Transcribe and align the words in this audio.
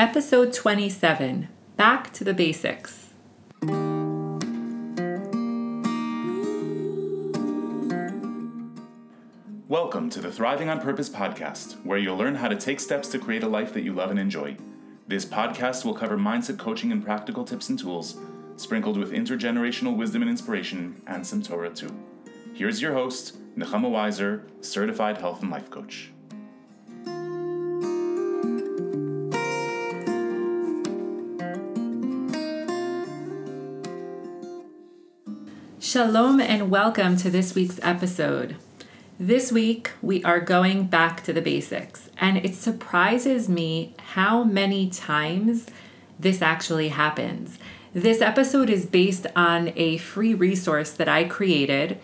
Episode 0.00 0.54
27 0.54 1.46
Back 1.76 2.10
to 2.14 2.24
the 2.24 2.32
Basics. 2.32 3.10
Welcome 9.68 10.08
to 10.08 10.22
the 10.22 10.32
Thriving 10.32 10.70
on 10.70 10.80
Purpose 10.80 11.10
podcast, 11.10 11.84
where 11.84 11.98
you'll 11.98 12.16
learn 12.16 12.34
how 12.34 12.48
to 12.48 12.56
take 12.56 12.80
steps 12.80 13.08
to 13.08 13.18
create 13.18 13.42
a 13.42 13.46
life 13.46 13.74
that 13.74 13.82
you 13.82 13.92
love 13.92 14.10
and 14.10 14.18
enjoy. 14.18 14.56
This 15.06 15.26
podcast 15.26 15.84
will 15.84 15.92
cover 15.92 16.16
mindset 16.16 16.58
coaching 16.58 16.92
and 16.92 17.04
practical 17.04 17.44
tips 17.44 17.68
and 17.68 17.78
tools, 17.78 18.16
sprinkled 18.56 18.96
with 18.96 19.12
intergenerational 19.12 19.98
wisdom 19.98 20.22
and 20.22 20.30
inspiration, 20.30 21.02
and 21.06 21.26
some 21.26 21.42
Torah 21.42 21.68
too. 21.68 21.94
Here's 22.54 22.80
your 22.80 22.94
host, 22.94 23.36
Nechama 23.54 23.90
Weiser, 23.90 24.44
certified 24.62 25.18
health 25.18 25.42
and 25.42 25.50
life 25.50 25.68
coach. 25.68 26.10
Shalom 35.92 36.38
and 36.38 36.70
welcome 36.70 37.16
to 37.16 37.30
this 37.30 37.56
week's 37.56 37.80
episode. 37.82 38.54
This 39.18 39.50
week, 39.50 39.90
we 40.00 40.22
are 40.22 40.38
going 40.38 40.86
back 40.86 41.24
to 41.24 41.32
the 41.32 41.42
basics, 41.42 42.10
and 42.18 42.36
it 42.36 42.54
surprises 42.54 43.48
me 43.48 43.96
how 44.14 44.44
many 44.44 44.88
times 44.88 45.66
this 46.16 46.42
actually 46.42 46.90
happens. 46.90 47.58
This 47.92 48.20
episode 48.20 48.70
is 48.70 48.86
based 48.86 49.26
on 49.34 49.72
a 49.74 49.96
free 49.96 50.32
resource 50.32 50.92
that 50.92 51.08
I 51.08 51.24
created 51.24 51.98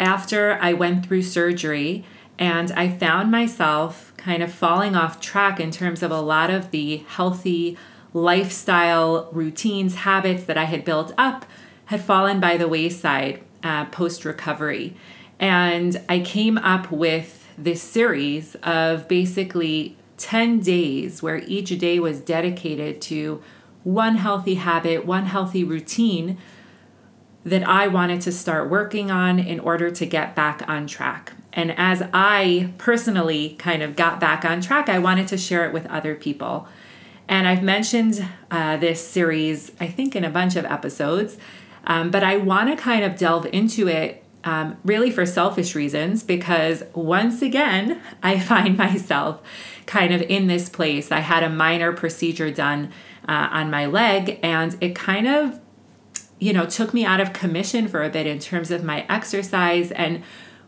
after 0.00 0.58
I 0.60 0.72
went 0.72 1.06
through 1.06 1.22
surgery, 1.22 2.04
and 2.36 2.72
I 2.72 2.88
found 2.88 3.30
myself 3.30 4.12
kind 4.16 4.42
of 4.42 4.52
falling 4.52 4.96
off 4.96 5.20
track 5.20 5.60
in 5.60 5.70
terms 5.70 6.02
of 6.02 6.10
a 6.10 6.20
lot 6.20 6.50
of 6.50 6.72
the 6.72 7.04
healthy 7.06 7.78
lifestyle 8.12 9.28
routines, 9.30 9.94
habits 9.94 10.42
that 10.46 10.58
I 10.58 10.64
had 10.64 10.84
built 10.84 11.14
up 11.16 11.44
had 11.90 12.00
fallen 12.00 12.38
by 12.38 12.56
the 12.56 12.68
wayside 12.68 13.42
uh, 13.64 13.84
post 13.86 14.24
recovery. 14.24 14.94
And 15.40 16.00
I 16.08 16.20
came 16.20 16.56
up 16.58 16.92
with 16.92 17.48
this 17.58 17.82
series 17.82 18.54
of 18.62 19.08
basically 19.08 19.96
10 20.16 20.60
days 20.60 21.20
where 21.20 21.38
each 21.38 21.76
day 21.80 21.98
was 21.98 22.20
dedicated 22.20 23.00
to 23.00 23.42
one 23.82 24.14
healthy 24.14 24.54
habit, 24.54 25.04
one 25.04 25.26
healthy 25.26 25.64
routine 25.64 26.38
that 27.42 27.66
I 27.66 27.88
wanted 27.88 28.20
to 28.20 28.30
start 28.30 28.70
working 28.70 29.10
on 29.10 29.40
in 29.40 29.58
order 29.58 29.90
to 29.90 30.06
get 30.06 30.36
back 30.36 30.62
on 30.68 30.86
track. 30.86 31.32
And 31.52 31.74
as 31.76 32.04
I 32.14 32.72
personally 32.78 33.56
kind 33.58 33.82
of 33.82 33.96
got 33.96 34.20
back 34.20 34.44
on 34.44 34.60
track, 34.60 34.88
I 34.88 35.00
wanted 35.00 35.26
to 35.26 35.36
share 35.36 35.66
it 35.66 35.72
with 35.72 35.86
other 35.86 36.14
people. 36.14 36.68
And 37.26 37.48
I've 37.48 37.64
mentioned 37.64 38.24
uh, 38.48 38.76
this 38.76 39.04
series, 39.04 39.72
I 39.80 39.88
think, 39.88 40.14
in 40.14 40.22
a 40.22 40.30
bunch 40.30 40.54
of 40.54 40.64
episodes. 40.64 41.36
Um, 41.84 42.10
but 42.10 42.22
I 42.22 42.36
want 42.36 42.68
to 42.70 42.76
kind 42.76 43.04
of 43.04 43.16
delve 43.16 43.46
into 43.46 43.88
it 43.88 44.24
um, 44.44 44.78
really 44.84 45.10
for 45.10 45.26
selfish 45.26 45.74
reasons 45.74 46.22
because 46.22 46.82
once 46.94 47.42
again, 47.42 48.00
I 48.22 48.38
find 48.38 48.76
myself 48.76 49.40
kind 49.86 50.12
of 50.14 50.22
in 50.22 50.46
this 50.46 50.68
place. 50.68 51.10
I 51.10 51.20
had 51.20 51.42
a 51.42 51.50
minor 51.50 51.92
procedure 51.92 52.50
done 52.50 52.92
uh, 53.28 53.48
on 53.50 53.70
my 53.70 53.86
leg 53.86 54.38
and 54.42 54.76
it 54.80 54.94
kind 54.94 55.26
of, 55.26 55.60
you 56.38 56.52
know, 56.52 56.64
took 56.64 56.94
me 56.94 57.04
out 57.04 57.20
of 57.20 57.32
commission 57.32 57.88
for 57.88 58.02
a 58.02 58.08
bit 58.08 58.26
in 58.26 58.38
terms 58.38 58.70
of 58.70 58.82
my 58.82 59.04
exercise. 59.08 59.90
And 59.92 60.22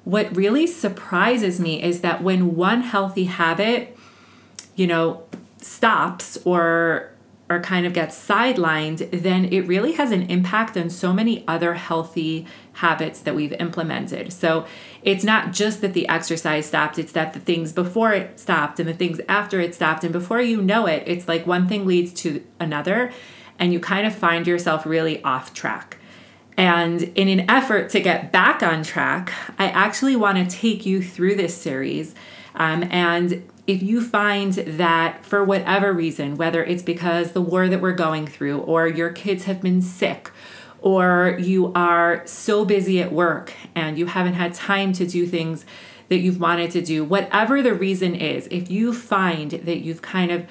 what 0.05 0.35
really 0.37 0.67
surprises 0.67 1.61
me 1.61 1.83
is 1.83 2.01
that 2.01 2.23
when 2.23 2.57
one 2.57 2.83
healthy 2.83 3.25
habit, 3.25 3.97
you 4.75 4.87
know, 4.87 5.25
stops 5.59 6.37
or 6.45 7.12
or 7.51 7.61
kind 7.61 7.85
of 7.85 7.93
gets 7.93 8.17
sidelined, 8.17 9.09
then 9.11 9.45
it 9.47 9.61
really 9.67 9.93
has 9.93 10.11
an 10.11 10.23
impact 10.23 10.77
on 10.77 10.89
so 10.89 11.13
many 11.13 11.45
other 11.47 11.75
healthy 11.75 12.47
habits 12.75 13.21
that 13.21 13.35
we've 13.35 13.53
implemented. 13.55 14.33
So 14.33 14.67
it's 15.03 15.25
not 15.25 15.53
just 15.53 15.81
that 15.83 15.93
the 15.93 16.09
exercise 16.09 16.67
stopped, 16.67 16.99
it's 16.99 17.13
that 17.13 17.35
the 17.35 17.41
things 17.41 17.73
before 17.73 18.13
it 18.13 18.41
stopped 18.41 18.81
and 18.81 18.89
the 18.89 18.95
things 18.95 19.21
after 19.29 19.61
it 19.61 19.75
stopped. 19.75 20.05
And 20.05 20.13
before 20.13 20.41
you 20.41 20.63
know 20.63 20.87
it, 20.87 21.03
it's 21.07 21.29
like 21.29 21.47
one 21.47 21.69
thing 21.69 21.87
leads 21.87 22.13
to 22.23 22.43
another, 22.59 23.13
and 23.59 23.73
you 23.73 23.81
kind 23.81 24.07
of 24.07 24.15
find 24.15 24.47
yourself 24.47 24.87
really 24.87 25.23
off 25.23 25.53
track. 25.53 25.99
And 26.57 27.03
in 27.03 27.29
an 27.29 27.51
effort 27.51 27.91
to 27.91 28.01
get 28.01 28.31
back 28.31 28.63
on 28.63 28.83
track, 28.83 29.33
I 29.59 29.69
actually 29.69 30.17
want 30.17 30.39
to 30.39 30.57
take 30.57 30.85
you 30.85 31.03
through 31.03 31.37
this 31.37 31.57
series 31.57 32.15
um, 32.55 32.85
and 32.91 33.43
if 33.67 33.83
you 33.83 34.03
find 34.03 34.53
that 34.53 35.25
for 35.25 35.45
whatever 35.45 35.93
reason, 35.93 36.37
whether 36.37 36.65
it's 36.65 36.83
because 36.83 37.33
the 37.33 37.41
war 37.41 37.69
that 37.69 37.81
we're 37.81 37.93
going 37.93 38.27
through, 38.27 38.59
or 38.59 38.89
your 38.89 39.11
kids 39.11 39.45
have 39.45 39.61
been 39.61 39.81
sick, 39.81 40.31
or 40.81 41.37
you 41.41 41.73
are 41.75 42.27
so 42.27 42.65
busy 42.65 43.01
at 43.01 43.13
work 43.13 43.53
and 43.75 43.97
you 43.97 44.07
haven't 44.07 44.35
had 44.35 44.53
time 44.53 44.93
to 44.93 45.07
do 45.07 45.27
things 45.27 45.65
that 46.09 46.19
you've 46.19 46.41
wanted 46.41 46.71
to 46.73 46.83
do, 46.83 47.05
whatever 47.05 47.63
the 47.63 47.73
reason 47.73 48.15
is, 48.15 48.49
if 48.51 48.71
you 48.71 48.93
find 48.93 49.53
that 49.53 49.79
you've 49.79 50.03
kind 50.03 50.31
of 50.31 50.45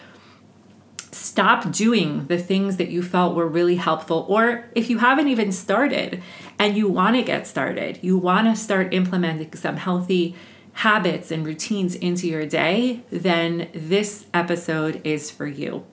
stopped 1.11 1.71
doing 1.71 2.25
the 2.27 2.37
things 2.37 2.77
that 2.77 2.89
you 2.89 3.03
felt 3.03 3.35
were 3.35 3.47
really 3.47 3.75
helpful, 3.75 4.25
or 4.29 4.69
if 4.73 4.89
you 4.89 4.99
haven't 4.99 5.27
even 5.27 5.51
started 5.51 6.23
and 6.57 6.77
you 6.77 6.87
want 6.87 7.15
to 7.17 7.21
get 7.21 7.45
started, 7.45 7.99
you 8.01 8.17
want 8.17 8.47
to 8.47 8.55
start 8.55 8.93
implementing 8.93 9.53
some 9.53 9.75
healthy 9.75 10.35
habits 10.73 11.31
and 11.31 11.45
routines 11.45 11.95
into 11.95 12.27
your 12.27 12.45
day, 12.45 13.03
then 13.11 13.69
this 13.73 14.25
episode 14.33 15.01
is 15.03 15.29
for 15.29 15.45
you. 15.45 15.85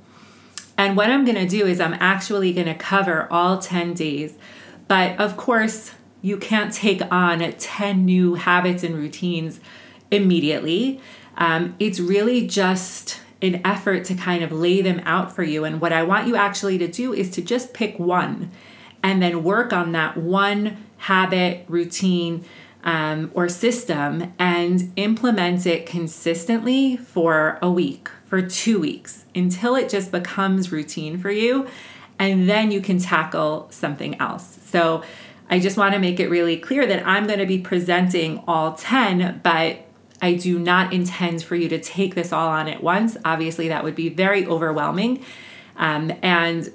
And 0.77 0.97
what 0.97 1.11
I'm 1.11 1.25
going 1.25 1.37
to 1.37 1.49
do 1.49 1.67
is 1.67 1.81
I'm 1.81 1.95
actually 1.95 2.53
going 2.53 2.69
to 2.69 2.75
cover 2.75 3.27
all 3.31 3.59
10 3.59 3.95
days. 3.95 4.39
But 4.87 5.19
of 5.19 5.37
course, 5.37 5.93
you 6.23 6.37
can't 6.37 6.73
take 6.73 7.03
on 7.13 7.41
10 7.41 8.05
new 8.05 8.35
habits 8.35 8.85
and 8.85 8.95
routines 8.95 9.61
immediately. 10.11 11.01
Um, 11.37 11.75
it's 11.79 12.01
really 12.01 12.47
just 12.47 13.21
an 13.43 13.61
effort 13.65 14.05
to 14.05 14.15
kind 14.15 14.43
of 14.43 14.51
lay 14.51 14.81
them 14.83 15.01
out 15.05 15.35
for 15.35 15.43
you. 15.43 15.65
And 15.65 15.81
what 15.81 15.93
I 15.93 16.03
want 16.03 16.27
you 16.27 16.37
actually 16.37 16.79
to 16.79 16.89
do 16.89 17.13
is 17.13 17.31
to 17.33 17.43
just 17.43 17.73
pick 17.73 17.99
one 17.99 18.51
and 19.03 19.23
then 19.23 19.45
work 19.45 19.73
on 19.73 19.93
that 19.93 20.17
one 20.17 20.85
habit, 20.99 21.65
routine, 21.69 22.45
um, 22.85 23.31
or 23.35 23.49
system 23.49 24.33
and 24.39 24.93
implement 24.97 25.67
it 25.67 25.87
consistently 25.87 26.97
for 26.97 27.59
a 27.61 27.71
week, 27.71 28.09
for 28.27 28.43
two 28.43 28.79
weeks, 28.81 29.25
until 29.35 29.77
it 29.77 29.89
just 29.89 30.11
becomes 30.11 30.71
routine 30.73 31.19
for 31.19 31.31
you. 31.31 31.67
And 32.19 32.49
then 32.49 32.71
you 32.71 32.81
can 32.81 32.99
tackle 32.99 33.69
something 33.71 34.21
else. 34.21 34.59
So 34.67 35.03
I 35.51 35.59
just 35.59 35.77
want 35.77 35.95
to 35.95 36.01
make 36.01 36.21
it 36.21 36.29
really 36.29 36.57
clear 36.57 36.87
that 36.87 37.07
I'm 37.07 37.27
going 37.27 37.39
to 37.39 37.47
be 37.47 37.59
presenting 37.59 38.43
all 38.47 38.75
10, 38.75 39.41
but 39.43 39.87
I 40.21 40.35
do 40.35 40.59
not 40.59 40.93
intend 40.93 41.43
for 41.43 41.55
you 41.55 41.69
to 41.69 41.79
take 41.79 42.15
this 42.15 42.33
all 42.33 42.49
on 42.49 42.69
at 42.69 42.83
once. 42.83 43.17
Obviously, 43.25 43.69
that 43.69 43.85
would 43.85 43.95
be 43.95 44.09
very 44.09 44.45
overwhelming. 44.47 45.25
Um, 45.77 46.13
and 46.23 46.73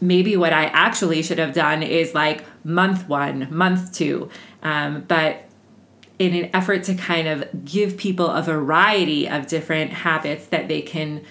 maybe 0.00 0.36
what 0.36 0.52
I 0.52 0.66
actually 0.66 1.22
should 1.22 1.38
have 1.38 1.54
done 1.54 1.82
is 1.82 2.14
like 2.14 2.44
month 2.64 3.08
one, 3.08 3.48
month 3.50 3.92
two. 3.92 4.30
Um, 4.64 5.04
but 5.06 5.44
in 6.18 6.34
an 6.34 6.50
effort 6.54 6.84
to 6.84 6.94
kind 6.94 7.28
of 7.28 7.64
give 7.64 7.96
people 7.96 8.28
a 8.30 8.42
variety 8.42 9.28
of 9.28 9.46
different 9.46 9.92
habits 9.92 10.46
that 10.46 10.68
they 10.68 10.80
can 10.80 11.24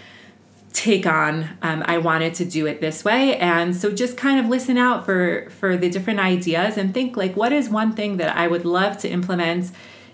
take 0.74 1.06
on 1.06 1.48
um, 1.62 1.84
i 1.86 2.00
wanted 2.00 2.34
to 2.34 2.44
do 2.44 2.66
it 2.66 2.82
this 2.82 3.06
way. 3.06 3.38
And 3.38 3.76
so 3.76 3.92
just 3.92 4.18
kind 4.18 4.40
of 4.40 4.48
listen 4.48 4.78
out 4.78 5.06
for 5.06 5.50
for 5.52 5.78
the 5.78 5.90
different 5.90 6.20
ideas 6.20 6.78
and 6.78 6.94
think 6.94 7.16
like 7.16 7.36
what 7.36 7.54
is 7.54 7.70
one 7.70 7.94
thing 7.94 8.18
that 8.18 8.36
i 8.36 8.48
would 8.48 8.66
love 8.66 8.98
to 9.00 9.10
implement 9.10 9.72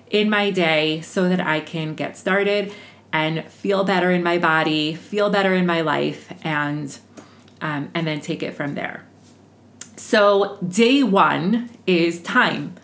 in 0.09 0.29
my 0.29 0.51
day 0.51 1.01
so 1.01 1.29
that 1.29 1.39
i 1.39 1.61
can 1.61 1.95
get 1.95 2.17
started 2.17 2.73
and 3.13 3.49
feel 3.49 3.83
better 3.83 4.11
in 4.11 4.21
my 4.21 4.37
body 4.37 4.93
feel 4.93 5.29
better 5.29 5.53
in 5.53 5.65
my 5.65 5.81
life 5.81 6.33
and 6.43 6.99
um, 7.61 7.89
and 7.93 8.07
then 8.07 8.21
take 8.21 8.43
it 8.43 8.53
from 8.53 8.75
there. 8.75 9.05
So 9.97 10.57
day 10.65 11.03
one 11.03 11.69
is 11.85 12.21
time 12.21 12.75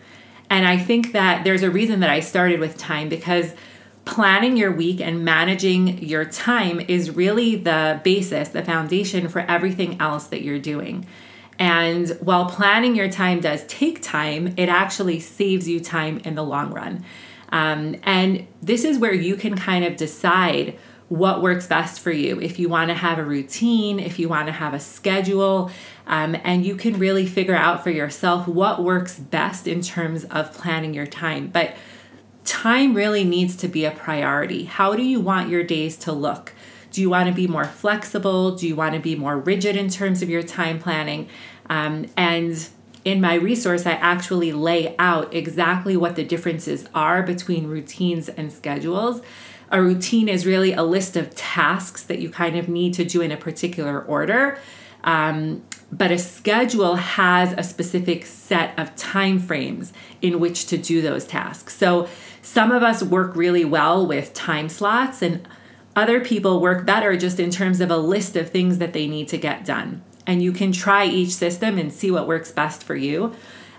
and 0.48 0.66
I 0.66 0.78
think 0.78 1.12
that 1.12 1.44
there's 1.44 1.62
a 1.62 1.70
reason 1.70 2.00
that 2.00 2.10
I 2.10 2.20
started 2.20 2.60
with 2.60 2.76
time 2.76 3.08
because 3.08 3.54
planning 4.04 4.56
your 4.56 4.70
week 4.70 5.00
and 5.00 5.24
managing 5.24 5.98
your 5.98 6.24
time 6.24 6.80
is 6.80 7.10
really 7.10 7.56
the 7.56 8.00
basis, 8.04 8.50
the 8.50 8.62
foundation 8.62 9.28
for 9.28 9.40
everything 9.40 10.00
else 10.00 10.28
that 10.28 10.42
you're 10.42 10.60
doing. 10.60 11.06
And 11.58 12.10
while 12.20 12.46
planning 12.46 12.94
your 12.94 13.10
time 13.10 13.40
does 13.40 13.64
take 13.66 14.02
time, 14.02 14.54
it 14.56 14.68
actually 14.68 15.20
saves 15.20 15.68
you 15.68 15.80
time 15.80 16.18
in 16.18 16.34
the 16.34 16.44
long 16.44 16.72
run. 16.72 17.04
Um, 17.50 17.96
and 18.02 18.46
this 18.62 18.84
is 18.84 18.98
where 18.98 19.14
you 19.14 19.36
can 19.36 19.56
kind 19.56 19.84
of 19.84 19.96
decide 19.96 20.78
what 21.08 21.40
works 21.40 21.66
best 21.66 22.00
for 22.00 22.10
you. 22.10 22.40
If 22.40 22.58
you 22.58 22.68
want 22.68 22.88
to 22.88 22.94
have 22.94 23.18
a 23.18 23.24
routine, 23.24 24.00
if 24.00 24.18
you 24.18 24.28
want 24.28 24.48
to 24.48 24.52
have 24.52 24.74
a 24.74 24.80
schedule, 24.80 25.70
um, 26.06 26.36
and 26.44 26.64
you 26.64 26.76
can 26.76 26.98
really 26.98 27.26
figure 27.26 27.56
out 27.56 27.82
for 27.82 27.90
yourself 27.90 28.46
what 28.46 28.82
works 28.82 29.18
best 29.18 29.66
in 29.66 29.82
terms 29.82 30.24
of 30.24 30.52
planning 30.52 30.94
your 30.94 31.06
time. 31.06 31.48
But 31.48 31.74
time 32.44 32.94
really 32.94 33.24
needs 33.24 33.56
to 33.56 33.68
be 33.68 33.84
a 33.84 33.90
priority. 33.90 34.64
How 34.64 34.94
do 34.94 35.02
you 35.02 35.20
want 35.20 35.48
your 35.48 35.64
days 35.64 35.96
to 35.98 36.12
look? 36.12 36.52
Do 36.92 37.00
you 37.00 37.10
want 37.10 37.28
to 37.28 37.34
be 37.34 37.46
more 37.46 37.64
flexible? 37.64 38.54
Do 38.54 38.66
you 38.66 38.76
want 38.76 38.94
to 38.94 39.00
be 39.00 39.16
more 39.16 39.36
rigid 39.36 39.76
in 39.76 39.88
terms 39.88 40.22
of 40.22 40.30
your 40.30 40.42
time 40.42 40.78
planning? 40.78 41.28
Um, 41.68 42.06
and 42.16 42.68
in 43.04 43.20
my 43.20 43.34
resource, 43.34 43.84
I 43.84 43.92
actually 43.92 44.52
lay 44.52 44.96
out 44.98 45.34
exactly 45.34 45.96
what 45.96 46.16
the 46.16 46.24
differences 46.24 46.88
are 46.94 47.22
between 47.22 47.66
routines 47.66 48.28
and 48.28 48.52
schedules. 48.52 49.22
A 49.70 49.82
routine 49.82 50.28
is 50.28 50.46
really 50.46 50.72
a 50.72 50.82
list 50.82 51.16
of 51.16 51.34
tasks 51.34 52.02
that 52.04 52.20
you 52.20 52.30
kind 52.30 52.56
of 52.56 52.68
need 52.68 52.94
to 52.94 53.04
do 53.04 53.20
in 53.20 53.32
a 53.32 53.36
particular 53.36 54.00
order. 54.00 54.58
Um, 55.04 55.62
but 55.92 56.10
a 56.10 56.18
schedule 56.18 56.96
has 56.96 57.52
a 57.52 57.62
specific 57.62 58.26
set 58.26 58.76
of 58.78 58.94
time 58.96 59.38
frames 59.38 59.92
in 60.20 60.40
which 60.40 60.66
to 60.66 60.76
do 60.76 61.00
those 61.00 61.24
tasks. 61.24 61.76
So 61.76 62.08
some 62.42 62.72
of 62.72 62.82
us 62.82 63.02
work 63.02 63.36
really 63.36 63.64
well 63.64 64.06
with 64.06 64.34
time 64.34 64.68
slots, 64.68 65.22
and 65.22 65.46
other 65.94 66.20
people 66.20 66.60
work 66.60 66.84
better 66.84 67.16
just 67.16 67.40
in 67.40 67.50
terms 67.50 67.80
of 67.80 67.90
a 67.90 67.96
list 67.96 68.36
of 68.36 68.50
things 68.50 68.78
that 68.78 68.92
they 68.92 69.06
need 69.06 69.28
to 69.28 69.38
get 69.38 69.64
done. 69.64 70.02
And 70.26 70.42
you 70.42 70.52
can 70.52 70.72
try 70.72 71.06
each 71.06 71.30
system 71.30 71.78
and 71.78 71.92
see 71.92 72.10
what 72.10 72.26
works 72.26 72.52
best 72.52 72.82
for 72.82 72.96
you. 72.96 73.34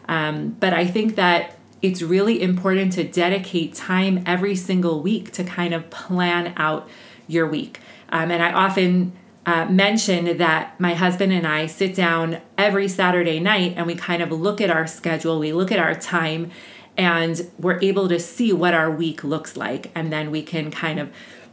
Um, 0.07 0.55
but 0.59 0.73
I 0.73 0.85
think 0.87 1.15
that 1.15 1.57
it's 1.81 2.01
really 2.01 2.41
important 2.41 2.93
to 2.93 3.03
dedicate 3.03 3.75
time 3.75 4.23
every 4.25 4.55
single 4.55 5.01
week 5.01 5.31
to 5.33 5.43
kind 5.43 5.73
of 5.73 5.89
plan 5.89 6.53
out 6.57 6.89
your 7.27 7.47
week. 7.47 7.79
Um, 8.09 8.31
and 8.31 8.41
I 8.41 8.51
often 8.51 9.11
uh, 9.47 9.65
mention 9.65 10.37
that 10.37 10.77
my 10.77 10.93
husband 10.93 11.31
and 11.31 11.47
I 11.47 11.67
sit 11.67 11.95
down 11.95 12.41
every 12.57 12.89
Saturday 12.89 13.39
night 13.39 13.75
and 13.77 13.87
we 13.87 13.95
kind 13.95 14.21
of 14.21 14.29
look 14.29 14.59
at 14.59 14.69
our 14.69 14.85
schedule, 14.85 15.39
we 15.39 15.53
look 15.53 15.71
at 15.71 15.79
our 15.79 15.95
time, 15.95 16.51
and 16.97 17.49
we're 17.57 17.79
able 17.81 18.09
to 18.09 18.19
see 18.19 18.51
what 18.51 18.73
our 18.73 18.91
week 18.91 19.23
looks 19.23 19.55
like. 19.55 19.89
And 19.95 20.11
then 20.11 20.31
we 20.31 20.43
can 20.43 20.69
kind 20.69 20.99
of 20.99 21.11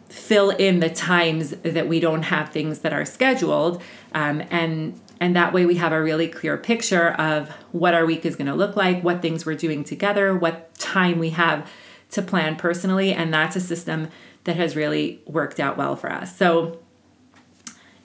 fill 0.09 0.51
in 0.51 0.81
the 0.81 0.91
times 0.91 1.51
that 1.63 1.87
we 1.87 2.01
don't 2.01 2.23
have 2.23 2.51
things 2.51 2.81
that 2.81 2.93
are 2.93 3.05
scheduled. 3.05 3.81
Um, 4.13 4.43
and 4.51 5.01
and 5.21 5.37
that 5.37 5.53
way 5.53 5.65
we 5.65 5.77
have 5.77 5.93
a 5.93 6.03
really 6.03 6.27
clear 6.27 6.57
picture 6.57 7.11
of 7.13 7.49
what 7.71 7.95
our 7.95 8.05
week 8.05 8.27
is 8.27 8.35
going 8.35 8.49
to 8.49 8.55
look 8.55 8.75
like, 8.75 9.05
what 9.05 9.23
things 9.23 9.47
we're 9.47 9.55
doing 9.55 9.85
together, 9.85 10.37
what 10.37 10.75
time 10.75 11.21
we 11.21 11.31
have 11.31 11.71
to 12.11 12.23
plan 12.23 12.57
personally. 12.57 13.13
And 13.13 13.33
that's 13.33 13.55
a 13.55 13.61
system 13.61 14.09
that 14.43 14.57
has 14.57 14.75
really 14.75 15.23
worked 15.27 15.61
out 15.61 15.77
well 15.77 15.95
for 15.95 16.11
us. 16.11 16.37
So 16.37 16.81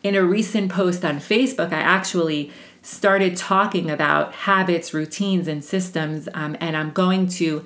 in 0.03 0.15
a 0.15 0.23
recent 0.23 0.71
post 0.71 1.03
on 1.03 1.17
Facebook, 1.17 1.71
I 1.73 1.79
actually 1.79 2.51
started 2.81 3.35
talking 3.35 3.89
about 3.89 4.33
habits, 4.33 4.93
routines, 4.93 5.47
and 5.47 5.63
systems, 5.63 6.29
um, 6.33 6.55
and 6.59 6.77
I'm 6.77 6.91
going 6.91 7.27
to 7.27 7.65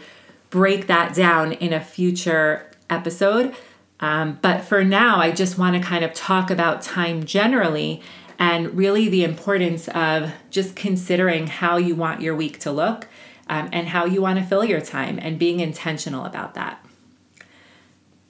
break 0.50 0.88
that 0.88 1.14
down 1.14 1.54
in 1.54 1.74
a 1.74 1.80
future 1.80 2.70
episode. 2.90 3.56
Um, 4.00 4.40
but 4.42 4.62
for 4.62 4.84
now, 4.84 5.20
I 5.20 5.32
just 5.32 5.58
want 5.58 5.76
to 5.76 5.82
kind 5.82 6.04
of 6.04 6.14
talk 6.14 6.50
about 6.50 6.82
time 6.82 7.26
generally 7.26 8.02
and 8.40 8.76
really 8.76 9.08
the 9.08 9.24
importance 9.24 9.88
of 9.90 10.34
just 10.50 10.76
considering 10.76 11.48
how 11.48 11.78
you 11.78 11.96
want 11.96 12.22
your 12.22 12.36
week 12.36 12.60
to 12.60 12.72
look 12.72 13.08
um, 13.48 13.70
and 13.72 13.88
how 13.88 14.06
you 14.06 14.22
want 14.22 14.40
to 14.40 14.46
fill 14.46 14.66
your 14.66 14.82
time 14.82 15.20
and 15.22 15.38
being 15.38 15.60
intentional 15.60 16.26
about 16.26 16.56
that. 16.56 16.84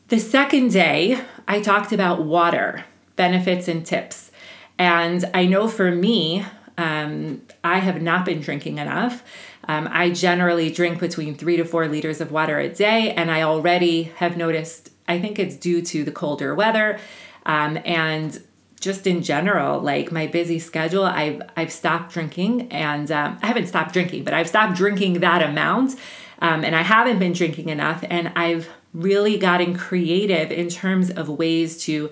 The 0.09 0.19
second 0.19 0.71
day, 0.71 1.21
I 1.47 1.61
talked 1.61 1.91
about 1.91 2.23
water 2.23 2.85
benefits 3.15 3.67
and 3.67 3.85
tips. 3.85 4.31
And 4.77 5.25
I 5.33 5.45
know 5.45 5.67
for 5.67 5.91
me, 5.91 6.45
um, 6.77 7.41
I 7.63 7.79
have 7.79 8.01
not 8.01 8.25
been 8.25 8.41
drinking 8.41 8.79
enough. 8.79 9.23
Um, 9.67 9.87
I 9.91 10.09
generally 10.09 10.71
drink 10.71 10.99
between 10.99 11.35
three 11.35 11.57
to 11.57 11.63
four 11.63 11.87
liters 11.87 12.19
of 12.19 12.31
water 12.31 12.59
a 12.59 12.69
day, 12.69 13.11
and 13.11 13.31
I 13.31 13.43
already 13.43 14.03
have 14.17 14.35
noticed, 14.35 14.89
I 15.07 15.19
think 15.19 15.39
it's 15.39 15.55
due 15.55 15.81
to 15.83 16.03
the 16.03 16.11
colder 16.11 16.53
weather 16.53 16.99
um, 17.45 17.77
and 17.85 18.41
just 18.79 19.07
in 19.07 19.23
general, 19.23 19.79
like 19.79 20.11
my 20.11 20.27
busy 20.27 20.59
schedule, 20.59 21.05
I've, 21.05 21.41
I've 21.55 21.71
stopped 21.71 22.11
drinking 22.11 22.69
and 22.69 23.09
um, 23.11 23.39
I 23.41 23.47
haven't 23.47 23.67
stopped 23.67 23.93
drinking, 23.93 24.25
but 24.25 24.33
I've 24.33 24.49
stopped 24.49 24.75
drinking 24.75 25.21
that 25.21 25.41
amount. 25.41 25.95
Um, 26.39 26.65
and 26.65 26.75
I 26.75 26.81
haven't 26.81 27.19
been 27.19 27.31
drinking 27.31 27.69
enough, 27.69 28.03
and 28.09 28.33
I've 28.35 28.67
really 28.93 29.37
gotten 29.37 29.77
creative 29.77 30.51
in 30.51 30.67
terms 30.67 31.09
of 31.09 31.29
ways 31.29 31.81
to 31.85 32.09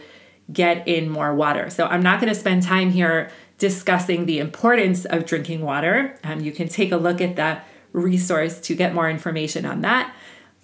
get 0.51 0.88
in 0.88 1.09
more 1.09 1.33
water. 1.33 1.69
So 1.69 1.86
I'm 1.86 2.01
not 2.01 2.19
going 2.19 2.33
to 2.33 2.39
spend 2.39 2.63
time 2.63 2.92
here 2.92 3.31
discussing 3.57 4.25
the 4.25 4.39
importance 4.39 5.06
of 5.06 5.25
drinking 5.25 5.62
water. 5.62 6.18
Um, 6.24 6.39
you 6.39 6.51
can 6.51 6.68
take 6.68 6.92
a 6.92 6.98
look 6.98 7.21
at 7.21 7.36
the 7.36 7.62
resource 7.94 8.59
to 8.62 8.75
get 8.75 8.94
more 8.94 9.09
information 9.09 9.65
on 9.65 9.81
that. 9.81 10.13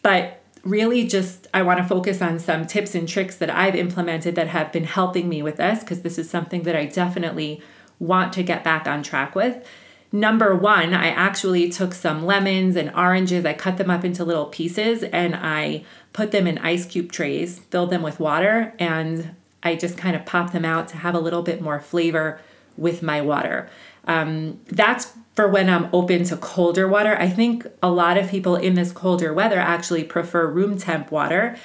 But 0.01 0.41
really, 0.63 1.07
just 1.07 1.47
I 1.53 1.61
want 1.61 1.79
to 1.79 1.85
focus 1.85 2.21
on 2.21 2.39
some 2.39 2.65
tips 2.65 2.95
and 2.95 3.07
tricks 3.07 3.37
that 3.37 3.49
I've 3.49 3.75
implemented 3.75 4.35
that 4.35 4.47
have 4.47 4.71
been 4.71 4.83
helping 4.83 5.29
me 5.29 5.41
with 5.41 5.57
this 5.57 5.79
because 5.81 6.01
this 6.01 6.17
is 6.17 6.29
something 6.29 6.63
that 6.63 6.75
I 6.75 6.85
definitely 6.85 7.61
want 7.99 8.33
to 8.33 8.43
get 8.43 8.63
back 8.63 8.87
on 8.87 9.03
track 9.03 9.35
with. 9.35 9.65
Number 10.11 10.55
one, 10.55 10.93
I 10.93 11.09
actually 11.09 11.69
took 11.69 11.93
some 11.93 12.25
lemons 12.25 12.77
and 12.77 12.93
oranges, 12.95 13.45
I 13.45 13.53
cut 13.53 13.77
them 13.77 13.89
up 13.89 14.05
into 14.05 14.23
little 14.23 14.45
pieces, 14.45 15.03
and 15.03 15.35
I 15.35 15.83
put 16.13 16.31
them 16.31 16.47
in 16.47 16.57
ice 16.59 16.85
cube 16.85 17.11
trays, 17.11 17.59
filled 17.59 17.89
them 17.89 18.03
with 18.03 18.19
water, 18.19 18.73
and 18.79 19.35
I 19.67 19.75
just 19.75 19.97
kind 19.97 20.15
of 20.15 20.25
pop 20.25 20.51
them 20.51 20.65
out 20.65 20.87
to 20.89 20.97
have 20.97 21.13
a 21.13 21.19
little 21.19 21.43
bit 21.43 21.61
more 21.61 21.79
flavor 21.79 22.39
with 22.77 23.03
my 23.03 23.21
water. 23.21 23.69
Um, 24.05 24.59
that's 24.67 25.13
for 25.35 25.47
when 25.47 25.69
I'm 25.69 25.89
open 25.93 26.23
to 26.25 26.37
colder 26.37 26.87
water. 26.87 27.15
I 27.19 27.29
think 27.29 27.67
a 27.83 27.91
lot 27.91 28.17
of 28.17 28.29
people 28.29 28.55
in 28.55 28.73
this 28.73 28.91
colder 28.91 29.33
weather 29.33 29.59
actually 29.59 30.03
prefer 30.03 30.47
room 30.47 30.77
temp 30.77 31.11
water, 31.11 31.57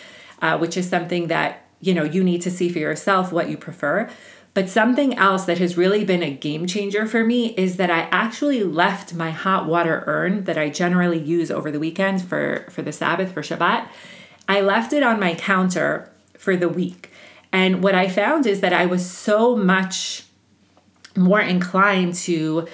uh, 0.42 0.58
which 0.58 0.76
is 0.76 0.88
something 0.88 1.28
that 1.28 1.64
you 1.80 1.94
know 1.94 2.04
you 2.04 2.22
need 2.22 2.42
to 2.42 2.50
see 2.50 2.68
for 2.68 2.80
yourself 2.80 3.32
what 3.32 3.48
you 3.48 3.56
prefer. 3.56 4.10
But 4.54 4.68
something 4.68 5.16
else 5.16 5.46
that 5.46 5.58
has 5.58 5.78
really 5.78 6.04
been 6.04 6.22
a 6.22 6.30
game 6.30 6.66
changer 6.66 7.06
for 7.06 7.24
me 7.24 7.54
is 7.54 7.76
that 7.76 7.90
I 7.90 8.00
actually 8.10 8.62
left 8.62 9.14
my 9.14 9.30
hot 9.30 9.66
water 9.66 10.04
urn 10.06 10.44
that 10.44 10.58
I 10.58 10.68
generally 10.68 11.18
use 11.18 11.50
over 11.50 11.70
the 11.70 11.80
weekend 11.80 12.22
for, 12.22 12.66
for 12.68 12.82
the 12.82 12.92
Sabbath, 12.92 13.32
for 13.32 13.40
Shabbat. 13.40 13.88
I 14.46 14.60
left 14.60 14.92
it 14.92 15.02
on 15.02 15.18
my 15.18 15.34
counter 15.34 16.12
for 16.36 16.54
the 16.54 16.68
week. 16.68 17.11
And 17.52 17.82
what 17.82 17.94
I 17.94 18.08
found 18.08 18.46
is 18.46 18.60
that 18.60 18.72
I 18.72 18.86
was 18.86 19.08
so 19.08 19.54
much 19.54 20.24
more 21.16 21.40
inclined 21.40 22.14
to 22.14 22.66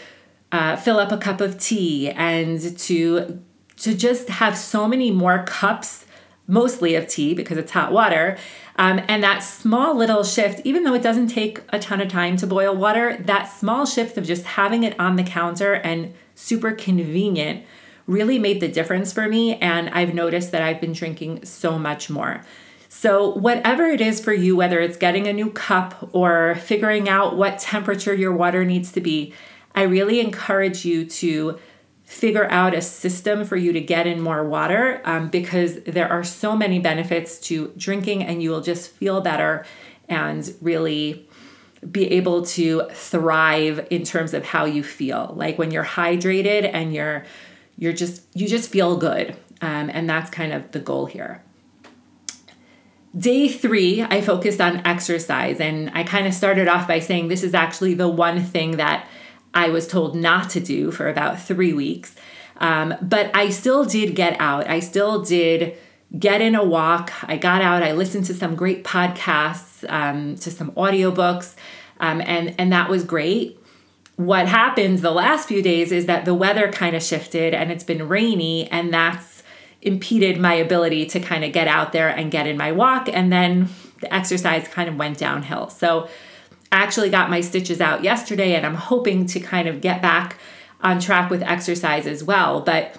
uh, 0.53 0.77
fill 0.77 0.99
up 0.99 1.13
a 1.13 1.19
cup 1.19 1.41
of 1.41 1.59
tea 1.59 2.11
and 2.11 2.79
to 2.79 3.43
to 3.77 3.95
just 3.95 4.29
have 4.29 4.57
so 4.57 4.89
many 4.89 5.11
more 5.11 5.45
cups 5.45 6.05
mostly 6.47 6.95
of 6.95 7.07
tea 7.07 7.35
because 7.35 7.59
it's 7.59 7.73
hot 7.73 7.93
water 7.93 8.39
um, 8.77 9.01
and 9.07 9.23
that 9.23 9.41
small 9.41 9.95
little 9.95 10.25
shift 10.25 10.61
even 10.65 10.85
though 10.85 10.95
it 10.95 11.03
doesn't 11.03 11.29
take 11.29 11.61
a 11.69 11.79
ton 11.79 12.01
of 12.01 12.09
time 12.09 12.37
to 12.37 12.47
boil 12.47 12.75
water 12.75 13.17
that 13.21 13.45
small 13.45 13.85
shift 13.85 14.17
of 14.17 14.25
just 14.25 14.45
having 14.45 14.83
it 14.83 14.99
on 14.99 15.17
the 15.17 15.23
counter 15.23 15.75
and 15.75 16.15
super 16.35 16.73
convenient 16.73 17.65
really 18.07 18.39
made 18.39 18.61
the 18.61 18.69
difference 18.69 19.13
for 19.13 19.29
me. 19.29 19.57
And 19.57 19.91
i've 19.91 20.15
noticed 20.15 20.51
that 20.53 20.63
i've 20.63 20.81
been 20.81 20.93
drinking 20.93 21.45
so 21.45 21.79
much 21.79 22.09
more 22.09 22.43
so, 23.01 23.31
whatever 23.31 23.87
it 23.87 24.01
is 24.01 24.19
for 24.19 24.33
you, 24.33 24.57
whether 24.57 24.81
it's 24.81 24.97
getting 24.97 25.29
a 25.29 25.33
new 25.33 25.53
cup 25.53 26.11
or 26.13 26.57
figuring 26.57 27.09
out 27.09 27.37
what 27.37 27.61
temperature 27.61 28.13
your 28.13 28.33
water 28.33 28.65
needs 28.65 28.91
to 28.91 29.01
be, 29.01 29.33
I 29.73 29.83
really 29.83 30.19
encourage 30.19 30.85
you 30.85 31.05
to 31.05 31.61
figure 32.03 32.51
out 32.51 32.75
a 32.75 32.83
system 32.83 33.45
for 33.45 33.55
you 33.55 33.73
to 33.73 33.81
get 33.81 34.09
in 34.09 34.21
more 34.21 34.43
water 34.43 35.01
um, 35.05 35.29
because 35.29 35.81
there 35.83 36.11
are 36.11 36.25
so 36.25 36.57
many 36.57 36.81
benefits 36.81 37.39
to 37.43 37.73
drinking 37.77 38.25
and 38.25 38.43
you 38.43 38.51
will 38.51 38.63
just 38.63 38.91
feel 38.91 39.21
better 39.21 39.65
and 40.09 40.53
really 40.61 41.29
be 41.89 42.11
able 42.11 42.45
to 42.47 42.83
thrive 42.91 43.87
in 43.91 44.03
terms 44.03 44.35
of 44.35 44.45
how 44.45 44.65
you 44.65 44.83
feel. 44.83 45.35
Like 45.37 45.57
when 45.57 45.71
you're 45.71 45.85
hydrated 45.85 46.69
and 46.75 46.93
you're 46.93 47.25
you're 47.77 47.93
just 47.93 48.25
you 48.35 48.49
just 48.49 48.69
feel 48.69 48.97
good 48.97 49.37
um, 49.63 49.89
and 49.89 50.11
that's 50.11 50.31
kind 50.31 50.53
of 50.53 50.73
the 50.73 50.81
goal 50.81 51.07
here 51.07 51.45
Day 53.19 53.49
three, 53.49 54.03
I 54.03 54.21
focused 54.21 54.61
on 54.61 54.87
exercise, 54.87 55.61
and 55.61 55.91
I 55.95 56.05
kind 56.05 56.27
of 56.27 56.35
started 56.35 56.69
off 56.69 56.87
by 56.87 57.01
saying 57.01 57.29
this 57.29 57.43
is 57.43 57.55
actually 57.55 57.95
the 57.95 58.09
one 58.09 58.45
thing 58.45 58.73
that 58.77 59.07
I 59.55 59.71
was 59.71 59.89
told 59.89 60.15
not 60.15 60.51
to 60.51 60.61
do 60.61 60.91
for 60.91 61.09
about 61.09 61.41
three 61.41 61.73
weeks. 61.73 62.15
Um, 62.59 62.95
but 63.01 63.35
I 63.35 63.49
still 63.49 63.85
did 63.85 64.15
get 64.15 64.41
out. 64.41 64.69
I 64.69 64.81
still 64.81 65.23
did 65.23 65.77
get 66.19 66.41
in 66.41 66.55
a 66.55 66.65
walk. 66.65 67.13
I 67.23 67.37
got 67.37 67.63
out. 67.63 67.83
I 67.83 67.93
listened 67.93 68.27
to 68.27 68.35
some 68.35 68.55
great 68.55 68.85
podcasts, 68.85 69.91
um, 69.91 70.37
to 70.37 70.51
some 70.51 70.71
audiobooks, 70.73 71.55
um, 72.01 72.21
and 72.25 72.55
and 72.59 72.73
that 72.73 72.89
was 72.89 73.05
great. 73.05 73.59
What 74.17 74.49
happened 74.49 74.99
the 74.99 75.13
last 75.13 75.49
few 75.49 75.63
days 75.63 75.93
is 75.93 76.07
that 76.07 76.25
the 76.25 76.35
weather 76.35 76.71
kind 76.71 76.95
of 76.95 77.03
shifted, 77.03 77.55
and 77.55 77.71
it's 77.71 77.85
been 77.85 78.09
rainy, 78.09 78.69
and 78.71 78.93
that's 78.93 79.38
impeded 79.83 80.41
my 80.41 80.55
ability 80.55 81.07
to 81.07 81.21
kind 81.21 81.45
of 81.45 81.53
get 81.53 81.69
out 81.69 81.93
there 81.93 82.09
and 82.09 82.31
get 82.31 82.47
in 82.47 82.57
my 82.57 82.73
walk. 82.73 83.09
And 83.13 83.33
then 83.33 83.69
the 84.01 84.13
exercise 84.13 84.67
kind 84.69 84.89
of 84.89 84.97
went 84.97 85.19
downhill. 85.19 85.69
So 85.69 86.09
I 86.71 86.83
actually 86.83 87.11
got 87.11 87.31
my 87.31 87.41
stitches 87.41 87.81
out 87.81 88.03
yesterday 88.03 88.55
and 88.55 88.67
I'm 88.67 88.75
hoping 88.75 89.27
to 89.27 89.41
kind 89.41 89.69
of 89.69 89.81
get 89.81 90.03
back 90.03 90.39
on 90.81 91.01
track 91.01 91.31
with 91.31 91.43
exercise 91.43 92.07
as 92.07 92.23
well. 92.23 92.61
But 92.61 92.97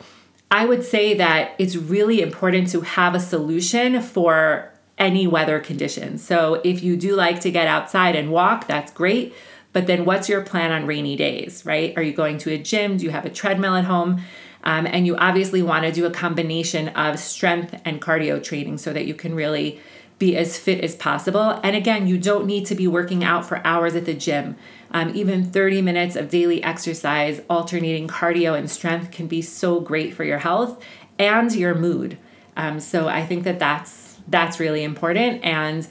I 0.52 0.66
would 0.66 0.84
say 0.84 1.14
that 1.16 1.52
it's 1.60 1.76
really 1.76 2.22
important 2.22 2.70
to 2.70 2.82
have 2.82 3.14
a 3.14 3.20
solution 3.20 4.02
for 4.02 4.74
any 4.98 5.28
weather 5.28 5.60
conditions. 5.60 6.24
So 6.24 6.62
if 6.64 6.84
you 6.84 6.98
do 6.98 7.16
like 7.16 7.40
to 7.42 7.52
get 7.52 7.68
outside 7.68 8.16
and 8.16 8.32
walk, 8.32 8.68
that's 8.68 8.92
great. 8.92 9.34
But 9.72 9.86
then 9.88 10.04
what's 10.04 10.28
your 10.28 10.42
plan 10.42 10.72
on 10.72 10.88
rainy 10.88 11.16
days, 11.16 11.66
right? 11.66 11.96
Are 11.96 12.02
you 12.02 12.12
going 12.12 12.40
to 12.40 12.52
a 12.52 12.58
gym? 12.58 12.98
Do 12.98 13.06
you 13.06 13.12
have 13.12 13.26
a 13.26 13.30
treadmill 13.30 13.76
at 13.76 13.86
home? 13.86 14.22
Um, 14.64 14.86
and 14.86 15.06
you 15.06 15.16
obviously 15.16 15.62
want 15.62 15.86
to 15.86 15.92
do 15.92 16.06
a 16.06 16.12
combination 16.12 16.90
of 16.90 17.20
strength 17.20 17.80
and 17.86 18.02
cardio 18.02 18.44
training 18.44 18.78
so 18.78 18.92
that 18.94 19.06
you 19.06 19.14
can 19.14 19.34
really 19.34 19.80
be 20.20 20.36
as 20.36 20.58
fit 20.58 20.84
as 20.84 20.96
possible. 20.96 21.60
And 21.64 21.76
again, 21.76 22.06
you 22.06 22.18
don't 22.18 22.46
need 22.46 22.66
to 22.66 22.76
be 22.76 22.88
working 22.88 23.24
out 23.24 23.46
for 23.46 23.66
hours 23.66 23.96
at 23.96 24.06
the 24.06 24.14
gym. 24.14 24.58
Um, 24.92 25.12
even 25.16 25.46
30 25.46 25.82
minutes 25.82 26.16
of 26.16 26.30
daily 26.30 26.62
exercise, 26.62 27.42
alternating 27.50 28.08
cardio 28.08 28.58
and 28.58 28.70
strength, 28.70 29.12
can 29.12 29.28
be 29.28 29.42
so 29.42 29.80
great 29.80 30.14
for 30.14 30.26
your 30.26 30.40
health 30.40 30.84
and 31.18 31.54
your 31.56 31.74
mood. 31.74 32.18
Um, 32.58 32.80
so 32.82 33.08
I 33.08 33.26
think 33.26 33.46
that 33.46 33.60
that's 33.60 34.18
that's 34.28 34.60
really 34.60 34.84
important 34.84 35.44
and 35.44 35.88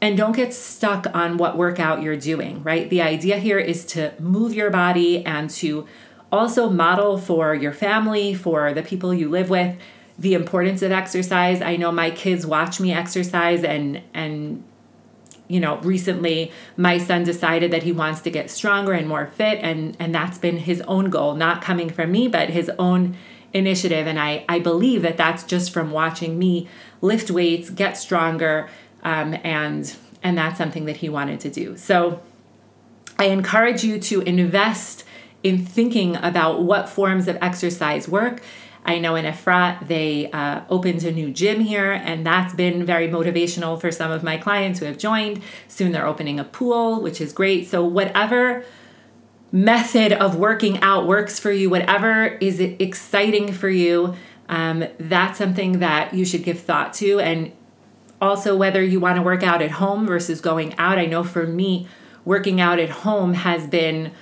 and 0.00 0.16
don't 0.16 0.36
get 0.36 0.52
stuck 0.52 1.06
on 1.14 1.38
what 1.38 1.56
workout 1.56 2.02
you're 2.02 2.16
doing. 2.16 2.62
Right. 2.62 2.88
The 2.90 3.02
idea 3.02 3.38
here 3.38 3.58
is 3.58 3.84
to 3.86 4.12
move 4.20 4.54
your 4.54 4.70
body 4.70 5.24
and 5.24 5.48
to 5.50 5.86
also 6.34 6.68
model 6.68 7.16
for 7.16 7.54
your 7.54 7.72
family, 7.72 8.34
for 8.34 8.74
the 8.74 8.82
people 8.82 9.14
you 9.14 9.28
live 9.30 9.48
with, 9.48 9.76
the 10.18 10.34
importance 10.34 10.82
of 10.82 10.92
exercise. 10.92 11.62
I 11.62 11.76
know 11.76 11.92
my 11.92 12.10
kids 12.10 12.44
watch 12.46 12.80
me 12.80 12.92
exercise 12.92 13.64
and 13.64 14.02
and 14.12 14.64
you 15.46 15.60
know, 15.60 15.76
recently 15.78 16.50
my 16.76 16.96
son 16.96 17.22
decided 17.22 17.70
that 17.70 17.82
he 17.82 17.92
wants 17.92 18.22
to 18.22 18.30
get 18.30 18.50
stronger 18.50 18.92
and 18.92 19.06
more 19.06 19.26
fit 19.26 19.58
and 19.60 19.96
and 20.00 20.14
that's 20.14 20.38
been 20.38 20.58
his 20.58 20.80
own 20.82 21.10
goal, 21.10 21.34
not 21.34 21.62
coming 21.62 21.90
from 21.90 22.10
me, 22.12 22.28
but 22.28 22.50
his 22.50 22.70
own 22.78 23.16
initiative 23.52 24.06
and 24.06 24.18
I 24.18 24.44
I 24.48 24.58
believe 24.58 25.02
that 25.02 25.16
that's 25.16 25.44
just 25.44 25.72
from 25.72 25.90
watching 25.90 26.38
me 26.38 26.68
lift 27.00 27.30
weights, 27.30 27.70
get 27.70 27.96
stronger 27.96 28.68
um, 29.02 29.36
and 29.44 29.94
and 30.22 30.38
that's 30.38 30.58
something 30.58 30.86
that 30.86 30.98
he 30.98 31.08
wanted 31.08 31.40
to 31.40 31.50
do. 31.50 31.76
So 31.76 32.20
I 33.18 33.26
encourage 33.26 33.84
you 33.84 34.00
to 34.00 34.22
invest 34.22 35.04
in 35.44 35.64
thinking 35.64 36.16
about 36.16 36.64
what 36.64 36.88
forms 36.88 37.28
of 37.28 37.38
exercise 37.40 38.08
work 38.08 38.42
I 38.86 38.98
know 38.98 39.14
in 39.14 39.24
Efrat, 39.24 39.88
they 39.88 40.30
uh, 40.30 40.60
opened 40.68 41.04
a 41.04 41.10
new 41.12 41.30
gym 41.30 41.60
here, 41.60 41.92
and 41.92 42.26
that's 42.26 42.52
been 42.54 42.84
very 42.84 43.08
motivational 43.08 43.80
for 43.80 43.90
some 43.90 44.10
of 44.10 44.22
my 44.22 44.36
clients 44.36 44.78
who 44.78 44.84
have 44.84 44.98
joined. 44.98 45.42
Soon 45.68 45.92
they're 45.92 46.06
opening 46.06 46.38
a 46.38 46.44
pool, 46.44 47.00
which 47.00 47.20
is 47.20 47.32
great. 47.32 47.66
So, 47.66 47.82
whatever 47.82 48.62
method 49.50 50.12
of 50.12 50.36
working 50.36 50.80
out 50.80 51.06
works 51.06 51.38
for 51.38 51.50
you, 51.50 51.70
whatever 51.70 52.26
is 52.40 52.60
exciting 52.60 53.52
for 53.52 53.70
you, 53.70 54.14
um, 54.50 54.84
that's 54.98 55.38
something 55.38 55.78
that 55.78 56.12
you 56.12 56.26
should 56.26 56.42
give 56.42 56.60
thought 56.60 56.92
to. 56.94 57.20
And 57.20 57.52
also, 58.20 58.54
whether 58.54 58.82
you 58.82 59.00
want 59.00 59.16
to 59.16 59.22
work 59.22 59.42
out 59.42 59.62
at 59.62 59.72
home 59.72 60.06
versus 60.06 60.42
going 60.42 60.74
out. 60.76 60.98
I 60.98 61.06
know 61.06 61.24
for 61.24 61.46
me, 61.46 61.88
working 62.26 62.60
out 62.60 62.78
at 62.78 62.90
home 62.90 63.32
has 63.32 63.66
been 63.66 64.12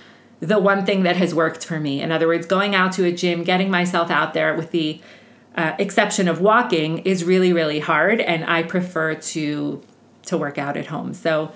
the 0.43 0.59
one 0.59 0.85
thing 0.85 1.05
that 1.05 1.17
has 1.17 1.33
worked 1.33 1.65
for 1.65 1.79
me. 1.79 2.03
In 2.03 2.11
other 2.11 2.27
words, 2.27 2.47
going 2.47 2.75
out 2.75 2.91
to 2.95 3.05
a 3.05 3.13
gym, 3.13 3.45
getting 3.45 3.71
myself 3.71 4.11
out 4.11 4.35
there 4.35 4.55
with 4.55 4.73
the 4.73 5.01
uh, 5.57 5.77
exception 5.79 6.27
of 6.27 6.41
walking 6.41 6.99
is 7.01 7.25
really 7.25 7.53
really 7.53 7.79
hard 7.79 8.21
and 8.21 8.45
I 8.45 8.63
prefer 8.65 9.15
to 9.15 9.83
to 10.25 10.39
work 10.39 10.59
out 10.59 10.77
at 10.77 10.87
home. 10.87 11.15
So 11.15 11.53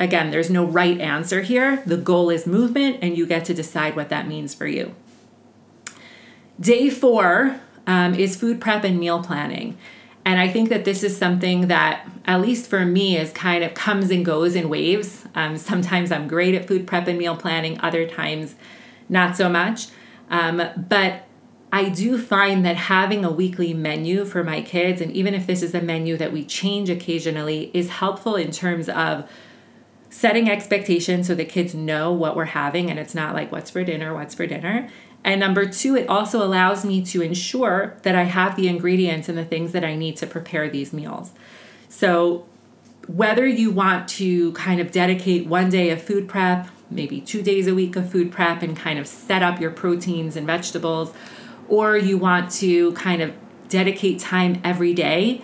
again, 0.00 0.30
there's 0.30 0.50
no 0.50 0.64
right 0.64 1.00
answer 1.00 1.42
here. 1.42 1.82
The 1.86 1.96
goal 1.96 2.28
is 2.30 2.46
movement 2.46 2.98
and 3.00 3.16
you 3.16 3.26
get 3.26 3.44
to 3.44 3.54
decide 3.54 3.94
what 3.94 4.08
that 4.08 4.26
means 4.26 4.54
for 4.54 4.66
you. 4.66 4.94
Day 6.58 6.90
4 6.90 7.60
um, 7.86 8.14
is 8.14 8.34
food 8.34 8.60
prep 8.60 8.82
and 8.82 8.98
meal 8.98 9.22
planning. 9.22 9.76
And 10.26 10.40
I 10.40 10.48
think 10.48 10.70
that 10.70 10.84
this 10.84 11.04
is 11.04 11.16
something 11.16 11.68
that, 11.68 12.04
at 12.24 12.40
least 12.40 12.68
for 12.68 12.84
me, 12.84 13.16
is 13.16 13.30
kind 13.30 13.62
of 13.62 13.74
comes 13.74 14.10
and 14.10 14.26
goes 14.26 14.56
in 14.56 14.68
waves. 14.68 15.24
Um, 15.36 15.56
sometimes 15.56 16.10
I'm 16.10 16.26
great 16.26 16.56
at 16.56 16.66
food 16.66 16.84
prep 16.84 17.06
and 17.06 17.16
meal 17.16 17.36
planning, 17.36 17.80
other 17.80 18.08
times 18.08 18.56
not 19.08 19.36
so 19.36 19.48
much. 19.48 19.86
Um, 20.28 20.60
but 20.76 21.26
I 21.72 21.90
do 21.90 22.18
find 22.18 22.64
that 22.66 22.74
having 22.74 23.24
a 23.24 23.30
weekly 23.30 23.72
menu 23.72 24.24
for 24.24 24.42
my 24.42 24.62
kids, 24.62 25.00
and 25.00 25.12
even 25.12 25.32
if 25.32 25.46
this 25.46 25.62
is 25.62 25.76
a 25.76 25.80
menu 25.80 26.16
that 26.16 26.32
we 26.32 26.44
change 26.44 26.90
occasionally, 26.90 27.70
is 27.72 27.88
helpful 27.88 28.34
in 28.34 28.50
terms 28.50 28.88
of 28.88 29.30
setting 30.10 30.50
expectations 30.50 31.28
so 31.28 31.36
the 31.36 31.44
kids 31.44 31.72
know 31.72 32.12
what 32.12 32.34
we're 32.34 32.46
having 32.46 32.90
and 32.90 32.98
it's 32.98 33.14
not 33.14 33.34
like 33.34 33.52
what's 33.52 33.70
for 33.70 33.84
dinner, 33.84 34.12
what's 34.12 34.34
for 34.34 34.46
dinner. 34.46 34.88
And 35.26 35.40
number 35.40 35.66
two, 35.66 35.96
it 35.96 36.08
also 36.08 36.40
allows 36.40 36.84
me 36.84 37.04
to 37.06 37.20
ensure 37.20 37.96
that 38.02 38.14
I 38.14 38.22
have 38.22 38.54
the 38.54 38.68
ingredients 38.68 39.28
and 39.28 39.36
the 39.36 39.44
things 39.44 39.72
that 39.72 39.84
I 39.84 39.96
need 39.96 40.16
to 40.18 40.26
prepare 40.26 40.70
these 40.70 40.92
meals. 40.92 41.32
So, 41.88 42.46
whether 43.08 43.44
you 43.44 43.72
want 43.72 44.08
to 44.10 44.52
kind 44.52 44.80
of 44.80 44.92
dedicate 44.92 45.46
one 45.46 45.68
day 45.68 45.90
of 45.90 46.00
food 46.00 46.28
prep, 46.28 46.68
maybe 46.90 47.20
two 47.20 47.42
days 47.42 47.66
a 47.66 47.74
week 47.74 47.96
of 47.96 48.10
food 48.10 48.30
prep, 48.30 48.62
and 48.62 48.76
kind 48.76 49.00
of 49.00 49.08
set 49.08 49.42
up 49.42 49.60
your 49.60 49.72
proteins 49.72 50.36
and 50.36 50.46
vegetables, 50.46 51.12
or 51.68 51.96
you 51.96 52.16
want 52.18 52.50
to 52.52 52.92
kind 52.92 53.20
of 53.20 53.34
dedicate 53.68 54.20
time 54.20 54.60
every 54.62 54.94
day, 54.94 55.42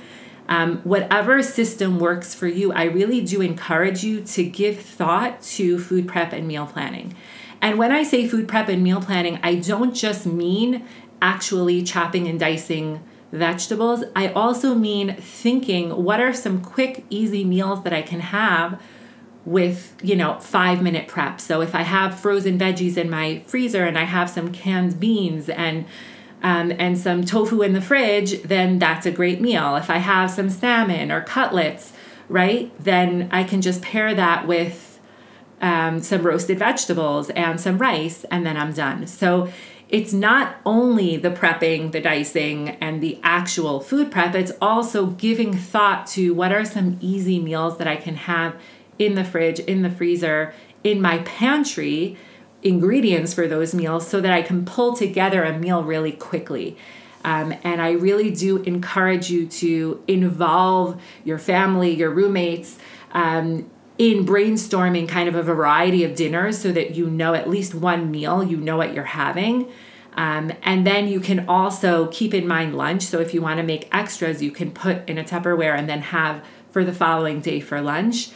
um, 0.49 0.79
whatever 0.79 1.43
system 1.43 1.99
works 1.99 2.35
for 2.35 2.47
you, 2.47 2.73
I 2.73 2.85
really 2.85 3.21
do 3.21 3.41
encourage 3.41 4.05
you 4.05 4.21
to 4.21 4.45
give 4.45 4.81
thought 4.81 5.43
to 5.43 5.79
food 5.81 6.07
prep 6.07 6.33
and 6.33 6.47
meal 6.47 6.67
planning. 6.67 7.17
And 7.63 7.79
when 7.79 7.93
I 7.93 8.03
say 8.03 8.27
food 8.27 8.49
prep 8.49 8.69
and 8.69 8.83
meal 8.83 9.01
planning, 9.01 9.39
I 9.43 9.55
don't 9.55 9.95
just 9.95 10.27
mean 10.27 10.85
actually 11.23 11.83
chopping 11.85 12.27
and 12.27 12.39
dicing 12.39 13.01
vegetables. 13.31 14.03
I 14.15 14.29
also 14.29 14.75
mean 14.75 15.15
thinking 15.15 16.05
what 16.05 16.21
are 16.21 16.35
some 16.35 16.61
quick, 16.61 17.05
easy 17.09 17.45
meals 17.45 17.85
that 17.85 17.93
I 17.93 18.03
can 18.03 18.19
have 18.21 18.83
with, 19.45 19.97
you 20.03 20.17
know, 20.17 20.39
five 20.41 20.83
minute 20.83 21.07
prep. 21.07 21.41
So 21.41 21.63
if 21.63 21.75
I 21.75 21.83
have 21.83 22.19
frozen 22.19 22.59
veggies 22.59 22.97
in 22.97 23.09
my 23.09 23.43
freezer 23.47 23.85
and 23.85 23.97
I 23.97 24.05
have 24.05 24.29
some 24.29 24.53
canned 24.53 25.01
beans 25.01 25.49
and 25.49 25.87
um, 26.43 26.73
and 26.77 26.99
some 26.99 27.25
tofu 27.25 27.63
in 27.63 27.73
the 27.73 27.81
fridge, 27.81 28.43
then 28.43 28.81
that's 28.81 29.07
a 29.07 29.13
great 29.13 29.41
meal. 29.41 29.77
If 29.77 29.89
I 29.89 29.99
have 29.99 30.29
some 30.29 30.51
salmon 30.51 31.13
or 31.13 31.21
cutlets, 31.21 31.93
right, 32.29 32.73
then 32.83 33.29
I 33.31 33.45
can 33.45 33.63
just 33.63 33.81
pair 33.81 34.13
that 34.13 34.49
with 34.49 34.92
um, 35.63 36.01
some 36.01 36.23
roasted 36.23 36.59
vegetables 36.59 37.31
and 37.31 37.61
some 37.61 37.79
rice, 37.79 38.25
and 38.31 38.45
then 38.45 38.57
I'm 38.57 38.73
done. 38.73 39.07
So 39.07 39.51
it's 39.89 40.13
not 40.13 40.57
only 40.67 41.17
the 41.17 41.31
prepping, 41.31 41.93
the 41.93 42.01
dicing, 42.01 42.71
and 42.81 43.03
the 43.03 43.21
actual 43.23 43.81
food 43.81 44.11
prep, 44.11 44.35
it's 44.35 44.53
also 44.61 45.07
giving 45.07 45.57
thought 45.57 46.07
to 46.09 46.35
what 46.35 46.53
are 46.53 46.65
some 46.65 46.99
easy 47.01 47.39
meals 47.39 47.79
that 47.79 47.87
I 47.87 47.97
can 47.97 48.17
have 48.17 48.57
in 48.99 49.15
the 49.15 49.25
fridge, 49.25 49.61
in 49.61 49.83
the 49.83 49.91
freezer, 49.91 50.53
in 50.83 51.01
my 51.01 51.19
pantry, 51.19 52.17
ingredients 52.63 53.35
for 53.35 53.47
those 53.47 53.75
meals 53.75 54.07
so 54.07 54.21
that 54.21 54.33
I 54.33 54.43
can 54.43 54.65
pull 54.65 54.97
together 54.97 55.45
a 55.45 55.59
meal 55.59 55.83
really 55.83 56.13
quickly. 56.13 56.77
Um, 57.25 57.55
and 57.63 57.81
I 57.81 57.93
really 57.93 58.31
do 58.31 58.59
encourage 58.63 59.31
you 59.31 59.47
to 59.47 60.03
involve 60.09 61.01
your 61.25 61.39
family, 61.39 61.95
your 61.95 62.11
roommates, 62.11 62.79
um, 63.13 63.71
in 64.03 64.27
brainstorming 64.27 65.09
kind 65.09 65.29
of 65.29 65.37
a 65.37 65.43
variety 65.45 66.03
of 66.03 66.17
dinners 66.17 66.59
so 66.59 66.73
that 66.73 66.97
you 66.97 67.09
know 67.09 67.35
at 67.35 67.49
least 67.49 67.73
one 67.73 68.11
meal, 68.11 68.43
you 68.43 68.57
know 68.57 68.77
what 68.77 68.93
you're 68.93 69.05
having. 69.05 69.71
Um, 70.15 70.51
and 70.65 70.85
then 70.85 71.07
you 71.07 71.21
can 71.21 71.49
also 71.49 72.09
keep 72.09 72.35
in 72.35 72.45
mind 72.45 72.77
lunch. 72.77 73.05
So 73.05 73.21
if 73.21 73.33
you 73.33 73.41
want 73.41 73.59
to 73.59 73.63
make 73.63 73.89
extras, 73.95 74.43
you 74.43 74.51
can 74.51 74.73
put 74.73 75.09
in 75.09 75.19
a 75.19 75.23
Tupperware 75.23 75.79
and 75.79 75.89
then 75.89 76.01
have 76.01 76.45
for 76.73 76.85
the 76.85 76.93
following 76.93 77.41
day 77.41 77.61
for 77.61 77.81
lunch. 77.81 78.31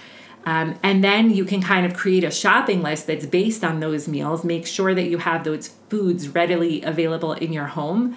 Um, 0.45 0.79
and 0.85 1.03
then 1.03 1.31
you 1.31 1.45
can 1.45 1.61
kind 1.61 1.85
of 1.85 1.95
create 1.95 2.23
a 2.23 2.31
shopping 2.31 2.81
list 2.81 3.09
that's 3.09 3.27
based 3.27 3.65
on 3.65 3.81
those 3.81 4.07
meals. 4.07 4.45
Make 4.45 4.69
sure 4.69 4.95
that 4.95 5.09
you 5.09 5.19
have 5.19 5.43
those 5.43 5.71
foods 5.89 6.29
readily 6.29 6.81
available 6.83 7.33
in 7.33 7.53
your 7.53 7.67
home. 7.67 8.17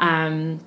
Um, 0.00 0.58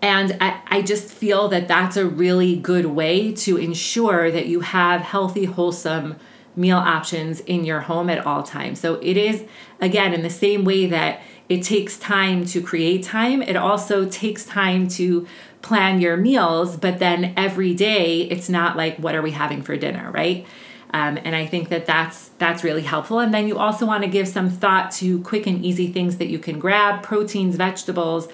and 0.00 0.36
I, 0.40 0.60
I 0.68 0.82
just 0.82 1.08
feel 1.08 1.48
that 1.48 1.66
that's 1.66 1.96
a 1.96 2.06
really 2.06 2.56
good 2.56 2.86
way 2.86 3.32
to 3.32 3.56
ensure 3.56 4.30
that 4.30 4.46
you 4.46 4.60
have 4.60 5.00
healthy, 5.00 5.44
wholesome 5.44 6.16
meal 6.54 6.76
options 6.76 7.40
in 7.40 7.64
your 7.64 7.80
home 7.80 8.10
at 8.10 8.24
all 8.26 8.42
times. 8.42 8.80
So 8.80 8.94
it 8.96 9.16
is, 9.16 9.44
again, 9.80 10.12
in 10.12 10.22
the 10.22 10.30
same 10.30 10.64
way 10.64 10.86
that 10.86 11.20
it 11.48 11.62
takes 11.62 11.98
time 11.98 12.44
to 12.46 12.60
create 12.60 13.02
time, 13.02 13.42
it 13.42 13.56
also 13.56 14.08
takes 14.08 14.44
time 14.44 14.86
to 14.88 15.26
plan 15.62 16.00
your 16.00 16.16
meals, 16.16 16.76
but 16.76 16.98
then 16.98 17.32
every 17.36 17.74
day 17.74 18.22
it's 18.22 18.48
not 18.48 18.76
like, 18.76 18.96
what 18.98 19.14
are 19.14 19.22
we 19.22 19.30
having 19.30 19.62
for 19.62 19.76
dinner, 19.76 20.10
right? 20.10 20.46
Um, 20.92 21.18
and 21.22 21.34
I 21.36 21.46
think 21.46 21.68
that 21.68 21.86
that's 21.86 22.28
that's 22.38 22.64
really 22.64 22.82
helpful. 22.82 23.18
And 23.18 23.32
then 23.32 23.46
you 23.46 23.58
also 23.58 23.84
want 23.84 24.04
to 24.04 24.08
give 24.08 24.26
some 24.26 24.48
thought 24.48 24.90
to 24.92 25.20
quick 25.20 25.46
and 25.46 25.62
easy 25.64 25.92
things 25.92 26.16
that 26.16 26.28
you 26.28 26.38
can 26.38 26.58
grab: 26.58 27.02
proteins, 27.02 27.56
vegetables, 27.56 28.28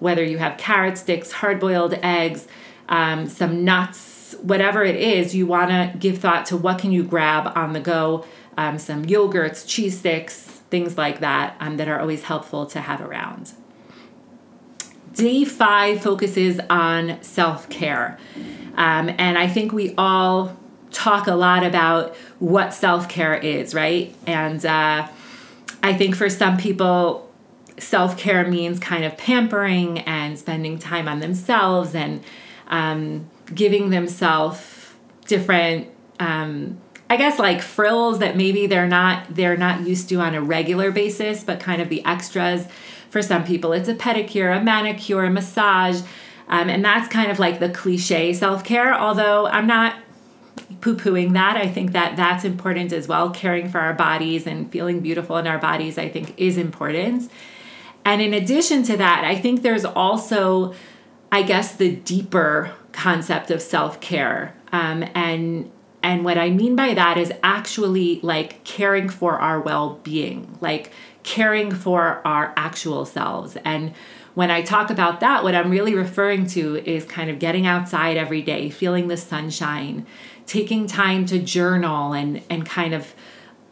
whether 0.00 0.24
you 0.24 0.38
have 0.38 0.58
carrot 0.58 0.98
sticks, 0.98 1.30
hard 1.30 1.60
boiled 1.60 1.94
eggs, 2.02 2.48
um, 2.88 3.28
some 3.28 3.64
nuts, 3.64 4.34
whatever 4.42 4.82
it 4.82 4.96
is, 4.96 5.34
you 5.34 5.46
want 5.46 5.70
to 5.70 5.96
give 5.98 6.18
thought 6.18 6.46
to 6.46 6.56
what 6.56 6.78
can 6.78 6.90
you 6.90 7.04
grab 7.04 7.52
on 7.56 7.72
the 7.72 7.80
go, 7.80 8.24
um, 8.56 8.78
some 8.78 9.04
yogurts, 9.04 9.66
cheese 9.66 9.98
sticks, 9.98 10.42
things 10.70 10.98
like 10.98 11.20
that 11.20 11.56
um, 11.60 11.76
that 11.76 11.88
are 11.88 12.00
always 12.00 12.24
helpful 12.24 12.66
to 12.66 12.80
have 12.80 13.00
around. 13.00 13.52
Day 15.14 15.44
five 15.44 16.02
focuses 16.02 16.60
on 16.70 17.22
self 17.22 17.68
care. 17.68 18.18
Um, 18.76 19.10
and 19.18 19.36
I 19.36 19.48
think 19.48 19.72
we 19.72 19.94
all 19.98 20.56
talk 20.90 21.26
a 21.26 21.34
lot 21.34 21.64
about 21.64 22.16
what 22.38 22.72
self 22.72 23.08
care 23.08 23.34
is, 23.34 23.74
right? 23.74 24.14
And 24.26 24.64
uh, 24.64 25.08
I 25.82 25.94
think 25.94 26.16
for 26.16 26.28
some 26.28 26.56
people, 26.56 27.29
self 27.80 28.16
care 28.16 28.46
means 28.46 28.78
kind 28.78 29.04
of 29.04 29.16
pampering 29.16 30.00
and 30.00 30.38
spending 30.38 30.78
time 30.78 31.08
on 31.08 31.20
themselves 31.20 31.94
and 31.94 32.22
um, 32.68 33.28
giving 33.54 33.90
themselves 33.90 34.92
different. 35.26 35.88
Um, 36.18 36.78
I 37.08 37.16
guess 37.16 37.38
like 37.40 37.60
frills 37.60 38.20
that 38.20 38.36
maybe 38.36 38.66
they're 38.66 38.86
not 38.86 39.34
they're 39.34 39.56
not 39.56 39.86
used 39.86 40.08
to 40.10 40.20
on 40.20 40.34
a 40.34 40.40
regular 40.40 40.92
basis, 40.92 41.42
but 41.42 41.58
kind 41.58 41.82
of 41.82 41.88
the 41.88 42.04
extras. 42.04 42.66
For 43.10 43.22
some 43.22 43.42
people, 43.44 43.72
it's 43.72 43.88
a 43.88 43.94
pedicure, 43.94 44.56
a 44.56 44.62
manicure, 44.62 45.24
a 45.24 45.30
massage, 45.30 46.02
um, 46.46 46.68
and 46.68 46.84
that's 46.84 47.08
kind 47.08 47.28
of 47.28 47.40
like 47.40 47.58
the 47.58 47.68
cliche 47.68 48.32
self 48.32 48.62
care. 48.62 48.94
Although 48.94 49.46
I'm 49.46 49.66
not 49.66 49.96
poo 50.80 50.94
pooing 50.96 51.32
that, 51.32 51.56
I 51.56 51.66
think 51.66 51.92
that 51.92 52.16
that's 52.16 52.44
important 52.44 52.92
as 52.92 53.08
well. 53.08 53.30
Caring 53.30 53.68
for 53.68 53.80
our 53.80 53.94
bodies 53.94 54.46
and 54.46 54.70
feeling 54.70 55.00
beautiful 55.00 55.36
in 55.38 55.48
our 55.48 55.58
bodies, 55.58 55.98
I 55.98 56.08
think, 56.08 56.34
is 56.38 56.56
important. 56.56 57.30
And 58.04 58.22
in 58.22 58.32
addition 58.34 58.82
to 58.84 58.96
that, 58.96 59.24
I 59.24 59.36
think 59.36 59.62
there's 59.62 59.84
also, 59.84 60.74
I 61.30 61.42
guess, 61.42 61.74
the 61.74 61.96
deeper 61.96 62.72
concept 62.92 63.50
of 63.50 63.62
self 63.62 64.00
care. 64.00 64.54
Um, 64.72 65.04
and 65.14 65.70
and 66.02 66.24
what 66.24 66.38
I 66.38 66.50
mean 66.50 66.76
by 66.76 66.94
that 66.94 67.18
is 67.18 67.32
actually 67.42 68.20
like 68.22 68.64
caring 68.64 69.08
for 69.08 69.38
our 69.38 69.60
well 69.60 70.00
being, 70.02 70.56
like 70.60 70.92
caring 71.22 71.70
for 71.70 72.26
our 72.26 72.54
actual 72.56 73.04
selves. 73.04 73.56
And 73.64 73.92
when 74.34 74.50
I 74.50 74.62
talk 74.62 74.90
about 74.90 75.20
that, 75.20 75.42
what 75.42 75.54
I'm 75.54 75.70
really 75.70 75.94
referring 75.94 76.46
to 76.48 76.76
is 76.88 77.04
kind 77.04 77.28
of 77.28 77.38
getting 77.38 77.66
outside 77.66 78.16
every 78.16 78.40
day, 78.42 78.70
feeling 78.70 79.08
the 79.08 79.16
sunshine, 79.16 80.06
taking 80.46 80.86
time 80.86 81.26
to 81.26 81.38
journal 81.38 82.12
and, 82.12 82.42
and 82.48 82.64
kind 82.64 82.94
of 82.94 83.14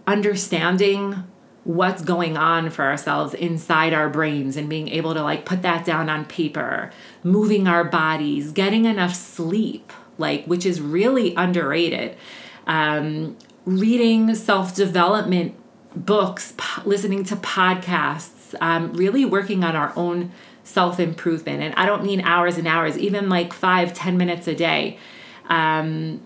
understanding 0.06 1.24
what's 1.68 2.00
going 2.00 2.34
on 2.34 2.70
for 2.70 2.82
ourselves 2.86 3.34
inside 3.34 3.92
our 3.92 4.08
brains 4.08 4.56
and 4.56 4.70
being 4.70 4.88
able 4.88 5.12
to 5.12 5.22
like 5.22 5.44
put 5.44 5.60
that 5.60 5.84
down 5.84 6.08
on 6.08 6.24
paper, 6.24 6.90
moving 7.22 7.68
our 7.68 7.84
bodies, 7.84 8.52
getting 8.52 8.86
enough 8.86 9.14
sleep, 9.14 9.92
like 10.16 10.46
which 10.46 10.64
is 10.64 10.80
really 10.80 11.34
underrated. 11.34 12.16
Um, 12.66 13.36
reading 13.66 14.34
self 14.34 14.74
development 14.74 15.54
books, 15.94 16.54
po- 16.56 16.88
listening 16.88 17.22
to 17.24 17.36
podcasts, 17.36 18.54
um, 18.62 18.94
really 18.94 19.26
working 19.26 19.62
on 19.62 19.76
our 19.76 19.92
own 19.94 20.32
self 20.64 20.98
improvement. 20.98 21.62
And 21.62 21.74
I 21.74 21.84
don't 21.84 22.02
mean 22.02 22.22
hours 22.22 22.56
and 22.56 22.66
hours, 22.66 22.96
even 22.96 23.28
like 23.28 23.52
five, 23.52 23.92
ten 23.92 24.16
minutes 24.16 24.48
a 24.48 24.54
day. 24.54 24.96
Um, 25.50 26.22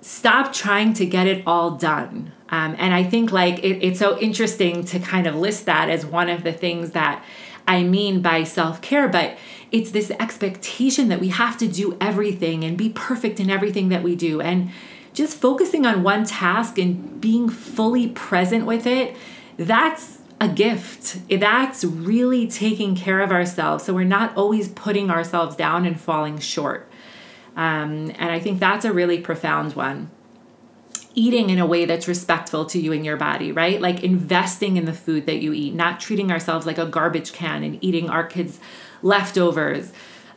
stop 0.00 0.54
trying 0.54 0.94
to 0.94 1.04
get 1.04 1.26
it 1.26 1.42
all 1.46 1.72
done. 1.72 2.32
Um, 2.54 2.76
and 2.78 2.94
I 2.94 3.02
think 3.02 3.32
like 3.32 3.58
it, 3.64 3.84
it's 3.84 3.98
so 3.98 4.16
interesting 4.20 4.84
to 4.84 5.00
kind 5.00 5.26
of 5.26 5.34
list 5.34 5.66
that 5.66 5.90
as 5.90 6.06
one 6.06 6.28
of 6.28 6.44
the 6.44 6.52
things 6.52 6.92
that 6.92 7.24
I 7.66 7.82
mean 7.82 8.22
by 8.22 8.44
self 8.44 8.80
care, 8.80 9.08
but 9.08 9.36
it's 9.72 9.90
this 9.90 10.12
expectation 10.20 11.08
that 11.08 11.18
we 11.18 11.30
have 11.30 11.58
to 11.58 11.66
do 11.66 11.96
everything 12.00 12.62
and 12.62 12.78
be 12.78 12.90
perfect 12.90 13.40
in 13.40 13.50
everything 13.50 13.88
that 13.88 14.04
we 14.04 14.14
do. 14.14 14.40
And 14.40 14.70
just 15.12 15.36
focusing 15.36 15.84
on 15.84 16.04
one 16.04 16.24
task 16.24 16.78
and 16.78 17.20
being 17.20 17.48
fully 17.48 18.10
present 18.10 18.66
with 18.66 18.86
it, 18.86 19.16
that's 19.56 20.20
a 20.40 20.46
gift. 20.46 21.28
That's 21.28 21.82
really 21.82 22.46
taking 22.46 22.94
care 22.94 23.20
of 23.20 23.32
ourselves. 23.32 23.82
So 23.82 23.92
we're 23.92 24.04
not 24.04 24.36
always 24.36 24.68
putting 24.68 25.10
ourselves 25.10 25.56
down 25.56 25.86
and 25.86 26.00
falling 26.00 26.38
short. 26.38 26.88
Um, 27.56 28.12
and 28.16 28.30
I 28.30 28.38
think 28.38 28.60
that's 28.60 28.84
a 28.84 28.92
really 28.92 29.18
profound 29.18 29.74
one 29.74 30.10
eating 31.14 31.50
in 31.50 31.58
a 31.58 31.66
way 31.66 31.84
that's 31.84 32.08
respectful 32.08 32.64
to 32.66 32.78
you 32.78 32.92
and 32.92 33.04
your 33.04 33.16
body, 33.16 33.52
right? 33.52 33.80
Like 33.80 34.02
investing 34.02 34.76
in 34.76 34.84
the 34.84 34.92
food 34.92 35.26
that 35.26 35.40
you 35.40 35.52
eat, 35.52 35.74
not 35.74 36.00
treating 36.00 36.30
ourselves 36.30 36.66
like 36.66 36.78
a 36.78 36.86
garbage 36.86 37.32
can 37.32 37.62
and 37.62 37.82
eating 37.82 38.10
our 38.10 38.24
kids' 38.24 38.60
leftovers. 39.02 39.92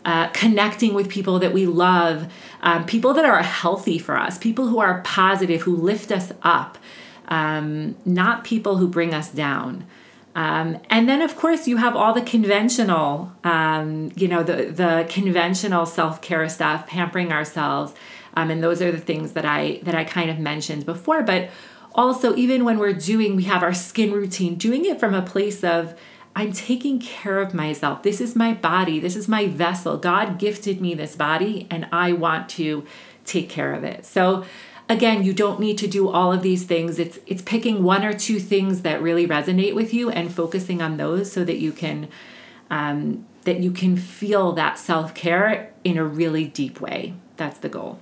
Uh, 0.05 0.27
connecting 0.29 0.93
with 0.93 1.09
people 1.09 1.37
that 1.37 1.51
we 1.51 1.65
love, 1.65 2.31
um, 2.61 2.85
people 2.85 3.13
that 3.13 3.25
are 3.25 3.43
healthy 3.43 3.97
for 3.97 4.15
us, 4.17 4.37
people 4.37 4.67
who 4.67 4.79
are 4.79 5.01
positive, 5.01 5.63
who 5.63 5.75
lift 5.75 6.13
us 6.13 6.31
up, 6.43 6.77
um, 7.27 7.93
not 8.05 8.45
people 8.45 8.77
who 8.77 8.87
bring 8.87 9.13
us 9.13 9.29
down. 9.29 9.85
Um, 10.37 10.79
and 10.91 11.09
then, 11.09 11.23
of 11.23 11.35
course, 11.35 11.67
you 11.67 11.77
have 11.77 11.95
all 11.95 12.13
the 12.13 12.21
conventional, 12.21 13.31
um, 13.43 14.11
you 14.15 14.27
know, 14.27 14.43
the 14.43 14.67
the 14.71 15.07
conventional 15.09 15.87
self 15.87 16.21
care 16.21 16.47
stuff, 16.47 16.85
pampering 16.85 17.33
ourselves, 17.33 17.93
um, 18.35 18.49
and 18.49 18.63
those 18.63 18.81
are 18.81 18.91
the 18.91 18.99
things 18.99 19.33
that 19.33 19.45
I 19.45 19.79
that 19.83 19.95
I 19.95 20.03
kind 20.03 20.29
of 20.29 20.39
mentioned 20.39 20.85
before. 20.85 21.23
But 21.23 21.49
also, 21.93 22.35
even 22.35 22.63
when 22.63 22.77
we're 22.77 22.93
doing, 22.93 23.35
we 23.35 23.43
have 23.43 23.63
our 23.63 23.73
skin 23.73 24.11
routine, 24.11 24.55
doing 24.55 24.85
it 24.85 24.99
from 24.99 25.13
a 25.13 25.21
place 25.21 25.63
of 25.63 25.97
I'm 26.35 26.51
taking 26.51 26.99
care 26.99 27.39
of 27.39 27.53
myself. 27.53 28.03
This 28.03 28.21
is 28.21 28.35
my 28.35 28.53
body. 28.53 28.99
This 28.99 29.15
is 29.15 29.27
my 29.27 29.47
vessel. 29.47 29.97
God 29.97 30.37
gifted 30.37 30.79
me 30.79 30.93
this 30.93 31.15
body, 31.15 31.65
and 31.71 31.87
I 31.91 32.13
want 32.13 32.49
to 32.49 32.85
take 33.25 33.49
care 33.49 33.73
of 33.73 33.83
it. 33.83 34.05
So 34.05 34.45
again 34.89 35.23
you 35.23 35.33
don't 35.33 35.59
need 35.59 35.77
to 35.77 35.87
do 35.87 36.09
all 36.09 36.31
of 36.31 36.41
these 36.41 36.65
things 36.65 36.99
it's 36.99 37.19
it's 37.25 37.41
picking 37.41 37.83
one 37.83 38.03
or 38.03 38.13
two 38.13 38.39
things 38.39 38.81
that 38.81 39.01
really 39.01 39.27
resonate 39.27 39.75
with 39.75 39.93
you 39.93 40.09
and 40.09 40.33
focusing 40.33 40.81
on 40.81 40.97
those 40.97 41.31
so 41.31 41.43
that 41.43 41.57
you 41.57 41.71
can 41.71 42.07
um, 42.69 43.25
that 43.43 43.59
you 43.59 43.71
can 43.71 43.95
feel 43.95 44.51
that 44.53 44.77
self-care 44.77 45.73
in 45.83 45.97
a 45.97 46.03
really 46.03 46.45
deep 46.45 46.79
way 46.81 47.13
that's 47.35 47.59
the 47.59 47.69
goal 47.69 47.99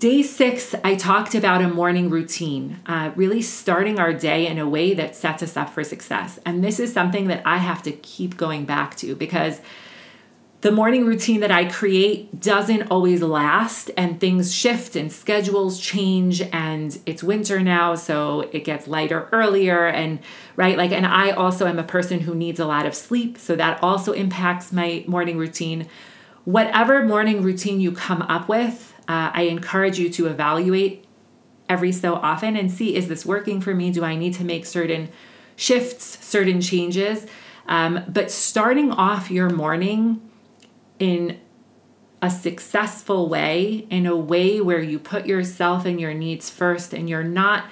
Day 0.00 0.22
six, 0.22 0.74
I 0.82 0.94
talked 0.94 1.34
about 1.34 1.60
a 1.60 1.68
morning 1.68 2.08
routine, 2.08 2.80
uh, 2.86 3.10
really 3.16 3.42
starting 3.42 3.98
our 3.98 4.14
day 4.14 4.46
in 4.46 4.58
a 4.58 4.66
way 4.66 4.94
that 4.94 5.14
sets 5.14 5.42
us 5.42 5.58
up 5.58 5.68
for 5.68 5.84
success. 5.84 6.38
And 6.46 6.64
this 6.64 6.80
is 6.80 6.90
something 6.90 7.28
that 7.28 7.42
I 7.44 7.58
have 7.58 7.82
to 7.82 7.92
keep 7.92 8.38
going 8.38 8.64
back 8.64 8.96
to 8.96 9.14
because 9.14 9.60
the 10.62 10.72
morning 10.72 11.04
routine 11.04 11.40
that 11.40 11.50
I 11.50 11.66
create 11.66 12.40
doesn't 12.40 12.90
always 12.90 13.20
last, 13.20 13.90
and 13.94 14.18
things 14.18 14.54
shift 14.54 14.96
and 14.96 15.12
schedules 15.12 15.78
change. 15.78 16.40
And 16.50 16.98
it's 17.04 17.22
winter 17.22 17.60
now, 17.60 17.94
so 17.94 18.48
it 18.52 18.64
gets 18.64 18.88
lighter 18.88 19.28
earlier. 19.32 19.86
And 19.86 20.20
right, 20.56 20.78
like, 20.78 20.92
and 20.92 21.06
I 21.06 21.32
also 21.32 21.66
am 21.66 21.78
a 21.78 21.84
person 21.84 22.20
who 22.20 22.34
needs 22.34 22.58
a 22.58 22.64
lot 22.64 22.86
of 22.86 22.94
sleep, 22.94 23.36
so 23.36 23.54
that 23.54 23.82
also 23.82 24.12
impacts 24.12 24.72
my 24.72 25.04
morning 25.06 25.36
routine. 25.36 25.88
Whatever 26.46 27.04
morning 27.04 27.42
routine 27.42 27.82
you 27.82 27.92
come 27.92 28.22
up 28.22 28.48
with, 28.48 28.89
uh, 29.10 29.32
I 29.34 29.42
encourage 29.42 29.98
you 29.98 30.08
to 30.10 30.28
evaluate 30.28 31.04
every 31.68 31.90
so 31.90 32.14
often 32.14 32.54
and 32.54 32.70
see 32.70 32.94
is 32.94 33.08
this 33.08 33.26
working 33.26 33.60
for 33.60 33.74
me? 33.74 33.90
Do 33.90 34.04
I 34.04 34.14
need 34.14 34.34
to 34.34 34.44
make 34.44 34.64
certain 34.64 35.08
shifts, 35.56 36.24
certain 36.24 36.60
changes? 36.60 37.26
Um, 37.66 38.04
but 38.06 38.30
starting 38.30 38.92
off 38.92 39.28
your 39.28 39.50
morning 39.50 40.22
in 41.00 41.40
a 42.22 42.30
successful 42.30 43.28
way, 43.28 43.88
in 43.90 44.06
a 44.06 44.14
way 44.14 44.60
where 44.60 44.80
you 44.80 45.00
put 45.00 45.26
yourself 45.26 45.84
and 45.84 46.00
your 46.00 46.14
needs 46.14 46.48
first 46.48 46.92
and 46.92 47.10
you're 47.10 47.24
not 47.24 47.64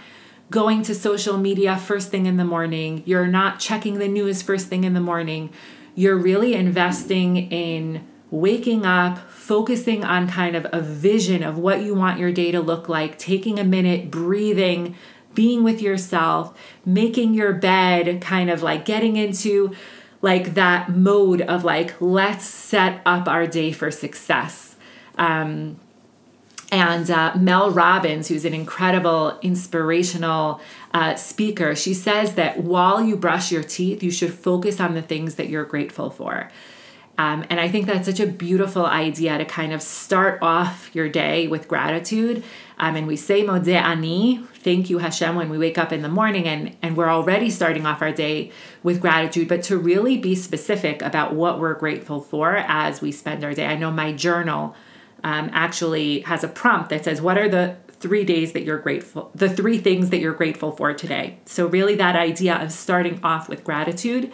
going 0.50 0.82
to 0.82 0.92
social 0.92 1.38
media 1.38 1.78
first 1.78 2.10
thing 2.10 2.26
in 2.26 2.36
the 2.36 2.44
morning, 2.44 3.04
you're 3.06 3.28
not 3.28 3.60
checking 3.60 4.00
the 4.00 4.08
news 4.08 4.42
first 4.42 4.66
thing 4.66 4.82
in 4.82 4.94
the 4.94 5.00
morning, 5.00 5.52
you're 5.94 6.18
really 6.18 6.54
investing 6.54 7.36
in 7.52 8.04
waking 8.30 8.84
up, 8.84 9.18
focusing 9.30 10.04
on 10.04 10.28
kind 10.28 10.54
of 10.54 10.66
a 10.72 10.80
vision 10.80 11.42
of 11.42 11.58
what 11.58 11.82
you 11.82 11.94
want 11.94 12.18
your 12.18 12.32
day 12.32 12.50
to 12.50 12.60
look 12.60 12.88
like, 12.88 13.18
taking 13.18 13.58
a 13.58 13.64
minute, 13.64 14.10
breathing, 14.10 14.94
being 15.34 15.62
with 15.62 15.80
yourself, 15.80 16.58
making 16.84 17.32
your 17.34 17.52
bed, 17.52 18.20
kind 18.20 18.50
of 18.50 18.62
like 18.62 18.84
getting 18.84 19.16
into 19.16 19.74
like 20.20 20.54
that 20.54 20.90
mode 20.90 21.40
of 21.42 21.64
like, 21.64 21.94
let's 22.00 22.44
set 22.44 23.00
up 23.06 23.28
our 23.28 23.46
day 23.46 23.72
for 23.72 23.90
success. 23.90 24.76
Um, 25.16 25.78
and 26.70 27.10
uh, 27.10 27.34
Mel 27.36 27.70
Robbins, 27.70 28.28
who's 28.28 28.44
an 28.44 28.52
incredible, 28.52 29.38
inspirational 29.40 30.60
uh, 30.92 31.14
speaker, 31.14 31.74
she 31.74 31.94
says 31.94 32.34
that 32.34 32.62
while 32.62 33.02
you 33.02 33.16
brush 33.16 33.50
your 33.50 33.62
teeth, 33.62 34.02
you 34.02 34.10
should 34.10 34.34
focus 34.34 34.80
on 34.80 34.94
the 34.94 35.02
things 35.02 35.36
that 35.36 35.48
you're 35.48 35.64
grateful 35.64 36.10
for. 36.10 36.50
Um, 37.18 37.44
and 37.50 37.58
I 37.58 37.68
think 37.68 37.86
that's 37.86 38.06
such 38.06 38.20
a 38.20 38.26
beautiful 38.28 38.86
idea 38.86 39.36
to 39.38 39.44
kind 39.44 39.72
of 39.72 39.82
start 39.82 40.38
off 40.40 40.88
your 40.94 41.08
day 41.08 41.48
with 41.48 41.66
gratitude. 41.66 42.44
Um, 42.78 42.94
and 42.94 43.08
we 43.08 43.16
say 43.16 43.42
Modeh 43.42 43.74
Ani, 43.74 44.38
thank 44.54 44.88
you 44.88 44.98
Hashem, 44.98 45.34
when 45.34 45.50
we 45.50 45.58
wake 45.58 45.78
up 45.78 45.92
in 45.92 46.02
the 46.02 46.08
morning, 46.08 46.46
and, 46.46 46.76
and 46.80 46.96
we're 46.96 47.10
already 47.10 47.50
starting 47.50 47.86
off 47.86 48.02
our 48.02 48.12
day 48.12 48.52
with 48.84 49.00
gratitude, 49.00 49.48
but 49.48 49.64
to 49.64 49.76
really 49.76 50.16
be 50.16 50.36
specific 50.36 51.02
about 51.02 51.34
what 51.34 51.58
we're 51.58 51.74
grateful 51.74 52.20
for 52.20 52.56
as 52.56 53.00
we 53.00 53.10
spend 53.10 53.42
our 53.42 53.52
day. 53.52 53.66
I 53.66 53.74
know 53.74 53.90
my 53.90 54.12
journal 54.12 54.76
um, 55.24 55.50
actually 55.52 56.20
has 56.20 56.44
a 56.44 56.48
prompt 56.48 56.90
that 56.90 57.04
says, 57.04 57.20
What 57.20 57.36
are 57.36 57.48
the 57.48 57.76
three 57.98 58.24
days 58.24 58.52
that 58.52 58.62
you're 58.62 58.78
grateful, 58.78 59.32
the 59.34 59.48
three 59.48 59.78
things 59.78 60.10
that 60.10 60.18
you're 60.20 60.34
grateful 60.34 60.70
for 60.70 60.94
today? 60.94 61.40
So, 61.46 61.66
really, 61.66 61.96
that 61.96 62.14
idea 62.14 62.62
of 62.62 62.70
starting 62.70 63.18
off 63.24 63.48
with 63.48 63.64
gratitude. 63.64 64.30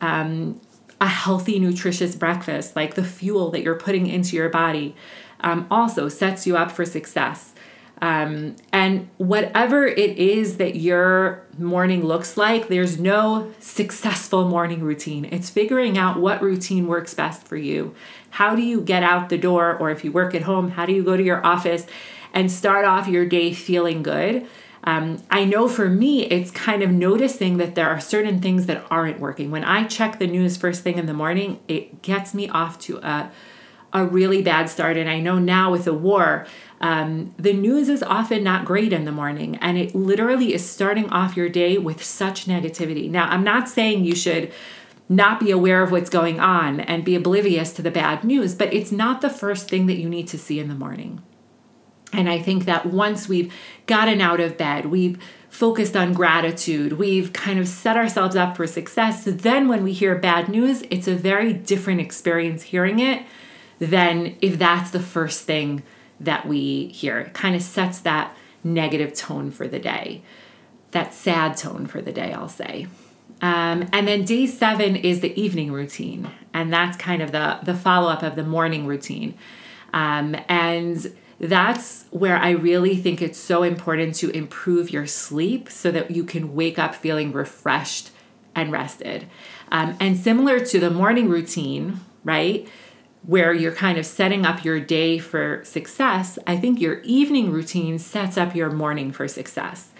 Um, 0.00 0.60
a 1.00 1.06
healthy, 1.06 1.58
nutritious 1.58 2.16
breakfast, 2.16 2.74
like 2.74 2.94
the 2.94 3.04
fuel 3.04 3.50
that 3.50 3.62
you're 3.62 3.76
putting 3.76 4.06
into 4.06 4.36
your 4.36 4.48
body, 4.48 4.96
um, 5.40 5.66
also 5.70 6.08
sets 6.08 6.46
you 6.46 6.56
up 6.56 6.70
for 6.70 6.84
success. 6.84 7.54
Um, 8.00 8.54
and 8.72 9.08
whatever 9.16 9.84
it 9.84 10.18
is 10.18 10.58
that 10.58 10.76
your 10.76 11.44
morning 11.58 12.04
looks 12.04 12.36
like, 12.36 12.68
there's 12.68 12.98
no 12.98 13.52
successful 13.58 14.48
morning 14.48 14.82
routine. 14.82 15.24
It's 15.24 15.50
figuring 15.50 15.98
out 15.98 16.20
what 16.20 16.40
routine 16.40 16.86
works 16.86 17.14
best 17.14 17.46
for 17.46 17.56
you. 17.56 17.94
How 18.30 18.54
do 18.54 18.62
you 18.62 18.80
get 18.80 19.02
out 19.02 19.30
the 19.30 19.38
door, 19.38 19.76
or 19.76 19.90
if 19.90 20.04
you 20.04 20.12
work 20.12 20.34
at 20.34 20.42
home, 20.42 20.70
how 20.70 20.86
do 20.86 20.92
you 20.92 21.02
go 21.02 21.16
to 21.16 21.22
your 21.22 21.44
office 21.44 21.86
and 22.32 22.52
start 22.52 22.84
off 22.84 23.08
your 23.08 23.26
day 23.26 23.52
feeling 23.52 24.02
good? 24.02 24.46
Um, 24.84 25.22
I 25.30 25.44
know 25.44 25.68
for 25.68 25.88
me, 25.88 26.24
it's 26.26 26.50
kind 26.50 26.82
of 26.82 26.90
noticing 26.90 27.56
that 27.58 27.74
there 27.74 27.88
are 27.88 28.00
certain 28.00 28.40
things 28.40 28.66
that 28.66 28.84
aren't 28.90 29.20
working. 29.20 29.50
When 29.50 29.64
I 29.64 29.84
check 29.84 30.18
the 30.18 30.26
news 30.26 30.56
first 30.56 30.82
thing 30.82 30.98
in 30.98 31.06
the 31.06 31.14
morning, 31.14 31.60
it 31.68 32.02
gets 32.02 32.32
me 32.32 32.48
off 32.48 32.78
to 32.80 32.98
a, 32.98 33.30
a 33.92 34.06
really 34.06 34.42
bad 34.42 34.68
start. 34.70 34.96
And 34.96 35.10
I 35.10 35.20
know 35.20 35.38
now 35.38 35.70
with 35.70 35.84
the 35.84 35.94
war, 35.94 36.46
um, 36.80 37.34
the 37.38 37.52
news 37.52 37.88
is 37.88 38.02
often 38.02 38.44
not 38.44 38.64
great 38.64 38.92
in 38.92 39.04
the 39.04 39.12
morning, 39.12 39.56
and 39.56 39.76
it 39.76 39.94
literally 39.94 40.54
is 40.54 40.68
starting 40.68 41.10
off 41.10 41.36
your 41.36 41.48
day 41.48 41.76
with 41.76 42.02
such 42.04 42.46
negativity. 42.46 43.10
Now, 43.10 43.28
I'm 43.28 43.42
not 43.42 43.68
saying 43.68 44.04
you 44.04 44.14
should 44.14 44.52
not 45.08 45.40
be 45.40 45.50
aware 45.50 45.82
of 45.82 45.90
what's 45.90 46.10
going 46.10 46.38
on 46.38 46.80
and 46.80 47.04
be 47.04 47.16
oblivious 47.16 47.72
to 47.72 47.82
the 47.82 47.90
bad 47.90 48.22
news, 48.22 48.54
but 48.54 48.72
it's 48.72 48.92
not 48.92 49.22
the 49.22 49.30
first 49.30 49.68
thing 49.68 49.86
that 49.86 49.98
you 49.98 50.08
need 50.08 50.28
to 50.28 50.38
see 50.38 50.60
in 50.60 50.68
the 50.68 50.74
morning. 50.74 51.22
And 52.12 52.28
I 52.28 52.40
think 52.40 52.64
that 52.64 52.86
once 52.86 53.28
we've 53.28 53.52
gotten 53.86 54.20
out 54.20 54.40
of 54.40 54.56
bed, 54.56 54.86
we've 54.86 55.18
focused 55.50 55.96
on 55.96 56.12
gratitude, 56.12 56.92
we've 56.94 57.32
kind 57.32 57.58
of 57.58 57.66
set 57.66 57.96
ourselves 57.96 58.36
up 58.36 58.56
for 58.56 58.66
success. 58.66 59.24
So 59.24 59.30
then 59.30 59.68
when 59.68 59.82
we 59.82 59.92
hear 59.92 60.14
bad 60.14 60.48
news, 60.48 60.82
it's 60.90 61.08
a 61.08 61.14
very 61.14 61.52
different 61.52 62.00
experience 62.00 62.64
hearing 62.64 62.98
it 62.98 63.24
than 63.78 64.36
if 64.40 64.58
that's 64.58 64.90
the 64.90 65.00
first 65.00 65.42
thing 65.42 65.82
that 66.20 66.46
we 66.46 66.88
hear. 66.88 67.18
It 67.20 67.34
kind 67.34 67.54
of 67.54 67.62
sets 67.62 68.00
that 68.00 68.36
negative 68.64 69.14
tone 69.14 69.50
for 69.50 69.68
the 69.68 69.78
day, 69.78 70.22
that 70.90 71.14
sad 71.14 71.56
tone 71.56 71.86
for 71.86 72.02
the 72.02 72.12
day, 72.12 72.32
I'll 72.32 72.48
say. 72.48 72.86
Um, 73.40 73.88
and 73.92 74.08
then 74.08 74.24
day 74.24 74.46
seven 74.46 74.96
is 74.96 75.20
the 75.20 75.38
evening 75.40 75.70
routine, 75.70 76.30
and 76.52 76.72
that's 76.72 76.96
kind 76.96 77.22
of 77.22 77.30
the 77.30 77.60
the 77.62 77.74
follow 77.74 78.08
up 78.08 78.24
of 78.24 78.34
the 78.34 78.42
morning 78.42 78.84
routine. 78.84 79.34
Um, 79.92 80.36
and 80.48 81.16
that's 81.40 82.04
where 82.10 82.36
I 82.36 82.50
really 82.50 82.96
think 82.96 83.22
it's 83.22 83.38
so 83.38 83.62
important 83.62 84.14
to 84.16 84.30
improve 84.30 84.90
your 84.90 85.06
sleep 85.06 85.70
so 85.70 85.90
that 85.90 86.10
you 86.10 86.24
can 86.24 86.54
wake 86.54 86.78
up 86.78 86.94
feeling 86.94 87.32
refreshed 87.32 88.10
and 88.54 88.72
rested. 88.72 89.26
Um, 89.70 89.96
and 90.00 90.16
similar 90.16 90.58
to 90.60 90.80
the 90.80 90.90
morning 90.90 91.28
routine, 91.28 92.00
right? 92.24 92.68
where 93.28 93.52
you're 93.52 93.72
kind 93.72 93.98
of 93.98 94.06
setting 94.06 94.46
up 94.46 94.64
your 94.64 94.80
day 94.80 95.18
for 95.18 95.62
success, 95.64 96.38
I 96.46 96.56
think 96.56 96.80
your 96.80 97.00
evening 97.00 97.50
routine 97.50 97.98
sets 97.98 98.38
up 98.38 98.54
your 98.54 98.70
morning 98.70 99.12
for 99.12 99.28
success. 99.28 99.90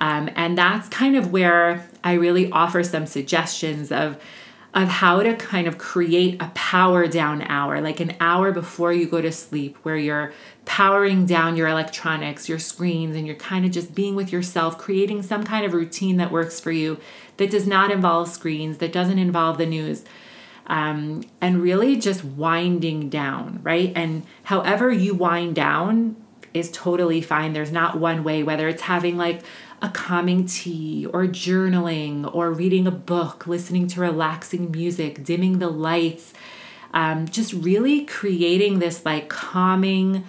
Um, 0.00 0.30
and 0.34 0.58
that's 0.58 0.88
kind 0.88 1.16
of 1.16 1.30
where 1.30 1.88
I 2.02 2.14
really 2.14 2.50
offer 2.50 2.82
some 2.82 3.06
suggestions 3.06 3.92
of, 3.92 4.20
of 4.74 4.88
how 4.88 5.22
to 5.22 5.36
kind 5.36 5.68
of 5.68 5.78
create 5.78 6.42
a 6.42 6.50
power 6.54 7.06
down 7.06 7.42
hour, 7.42 7.80
like 7.80 8.00
an 8.00 8.16
hour 8.18 8.50
before 8.50 8.92
you 8.92 9.06
go 9.06 9.20
to 9.20 9.30
sleep, 9.30 9.76
where 9.82 9.96
you're 9.96 10.32
powering 10.64 11.26
down 11.26 11.56
your 11.56 11.68
electronics, 11.68 12.48
your 12.48 12.58
screens, 12.58 13.16
and 13.16 13.26
you're 13.26 13.36
kind 13.36 13.64
of 13.64 13.70
just 13.70 13.94
being 13.94 14.14
with 14.14 14.32
yourself, 14.32 14.78
creating 14.78 15.22
some 15.22 15.44
kind 15.44 15.64
of 15.64 15.74
routine 15.74 16.16
that 16.18 16.30
works 16.30 16.60
for 16.60 16.70
you 16.70 16.98
that 17.36 17.50
does 17.50 17.66
not 17.66 17.90
involve 17.90 18.28
screens, 18.28 18.78
that 18.78 18.92
doesn't 18.92 19.18
involve 19.18 19.58
the 19.58 19.66
news 19.66 20.04
um, 20.66 21.24
and 21.40 21.62
really 21.62 21.96
just 21.96 22.24
winding 22.24 23.08
down, 23.08 23.60
right? 23.62 23.92
And 23.94 24.24
however 24.44 24.90
you 24.90 25.14
wind 25.14 25.54
down 25.54 26.16
is 26.54 26.70
totally 26.70 27.20
fine. 27.20 27.52
There's 27.52 27.72
not 27.72 27.98
one 27.98 28.24
way, 28.24 28.42
whether 28.42 28.68
it's 28.68 28.82
having 28.82 29.16
like 29.16 29.42
a 29.80 29.88
calming 29.88 30.46
tea 30.46 31.06
or 31.06 31.26
journaling 31.26 32.32
or 32.32 32.52
reading 32.52 32.86
a 32.86 32.92
book, 32.92 33.46
listening 33.46 33.88
to 33.88 34.00
relaxing 34.00 34.70
music, 34.70 35.24
dimming 35.24 35.58
the 35.58 35.68
lights, 35.68 36.32
um, 36.94 37.26
just 37.26 37.52
really 37.52 38.04
creating 38.04 38.78
this 38.78 39.04
like 39.04 39.28
calming 39.28 40.24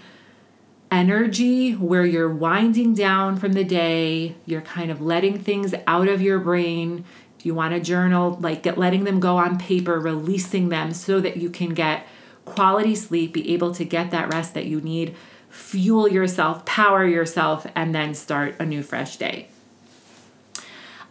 energy 0.94 1.72
where 1.72 2.06
you're 2.06 2.34
winding 2.34 2.94
down 2.94 3.36
from 3.36 3.54
the 3.54 3.64
day, 3.64 4.36
you're 4.46 4.62
kind 4.62 4.92
of 4.92 5.02
letting 5.02 5.40
things 5.40 5.74
out 5.88 6.08
of 6.08 6.22
your 6.22 6.40
brain, 6.40 7.04
you 7.42 7.56
want 7.56 7.74
to 7.74 7.80
journal, 7.80 8.38
like 8.40 8.62
get 8.62 8.78
letting 8.78 9.04
them 9.04 9.20
go 9.20 9.38
on 9.38 9.58
paper, 9.58 10.00
releasing 10.00 10.70
them 10.70 10.94
so 10.94 11.20
that 11.20 11.38
you 11.38 11.50
can 11.50 11.74
get 11.74 12.06
quality 12.46 12.94
sleep, 12.94 13.34
be 13.34 13.54
able 13.54 13.74
to 13.74 13.84
get 13.84 14.12
that 14.12 14.32
rest 14.32 14.54
that 14.54 14.68
you 14.68 14.80
need, 14.82 15.16
fuel 15.50 16.08
yourself, 16.08 16.64
power 16.66 17.06
yourself, 17.06 17.66
and 17.76 17.94
then 17.96 18.14
start 18.14 18.56
a 18.60 18.66
new 18.66 18.84
fresh 18.84 19.18
day. 19.18 19.48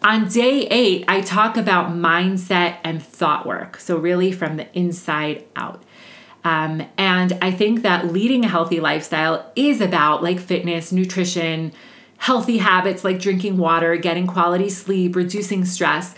On 0.03 0.29
day 0.29 0.66
eight, 0.68 1.05
I 1.09 1.21
talk 1.21 1.57
about 1.57 1.90
mindset 1.90 2.79
and 2.85 3.03
thought 3.03 3.47
work. 3.47 3.79
So, 3.79 3.97
really 3.97 4.33
from 4.33 4.57
the 4.57 4.66
inside 4.77 5.45
out. 5.55 5.83
Um, 6.44 6.83
and 6.98 7.38
I 7.40 7.50
think 7.52 7.83
that 7.83 8.12
leading 8.12 8.44
a 8.44 8.48
healthy 8.48 8.81
lifestyle 8.81 9.50
is 9.55 9.81
about 9.81 10.22
like 10.22 10.40
fitness, 10.40 10.90
nutrition, 10.90 11.72
healthy 12.18 12.59
habits 12.59 13.05
like 13.05 13.18
drinking 13.18 13.59
water, 13.59 13.96
getting 13.96 14.26
quality 14.26 14.68
sleep, 14.68 15.14
reducing 15.16 15.64
stress. 15.64 16.14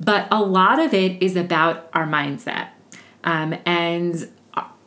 But 0.00 0.28
a 0.30 0.40
lot 0.42 0.78
of 0.78 0.94
it 0.94 1.22
is 1.22 1.36
about 1.36 1.88
our 1.92 2.06
mindset. 2.06 2.68
Um, 3.24 3.56
and 3.66 4.28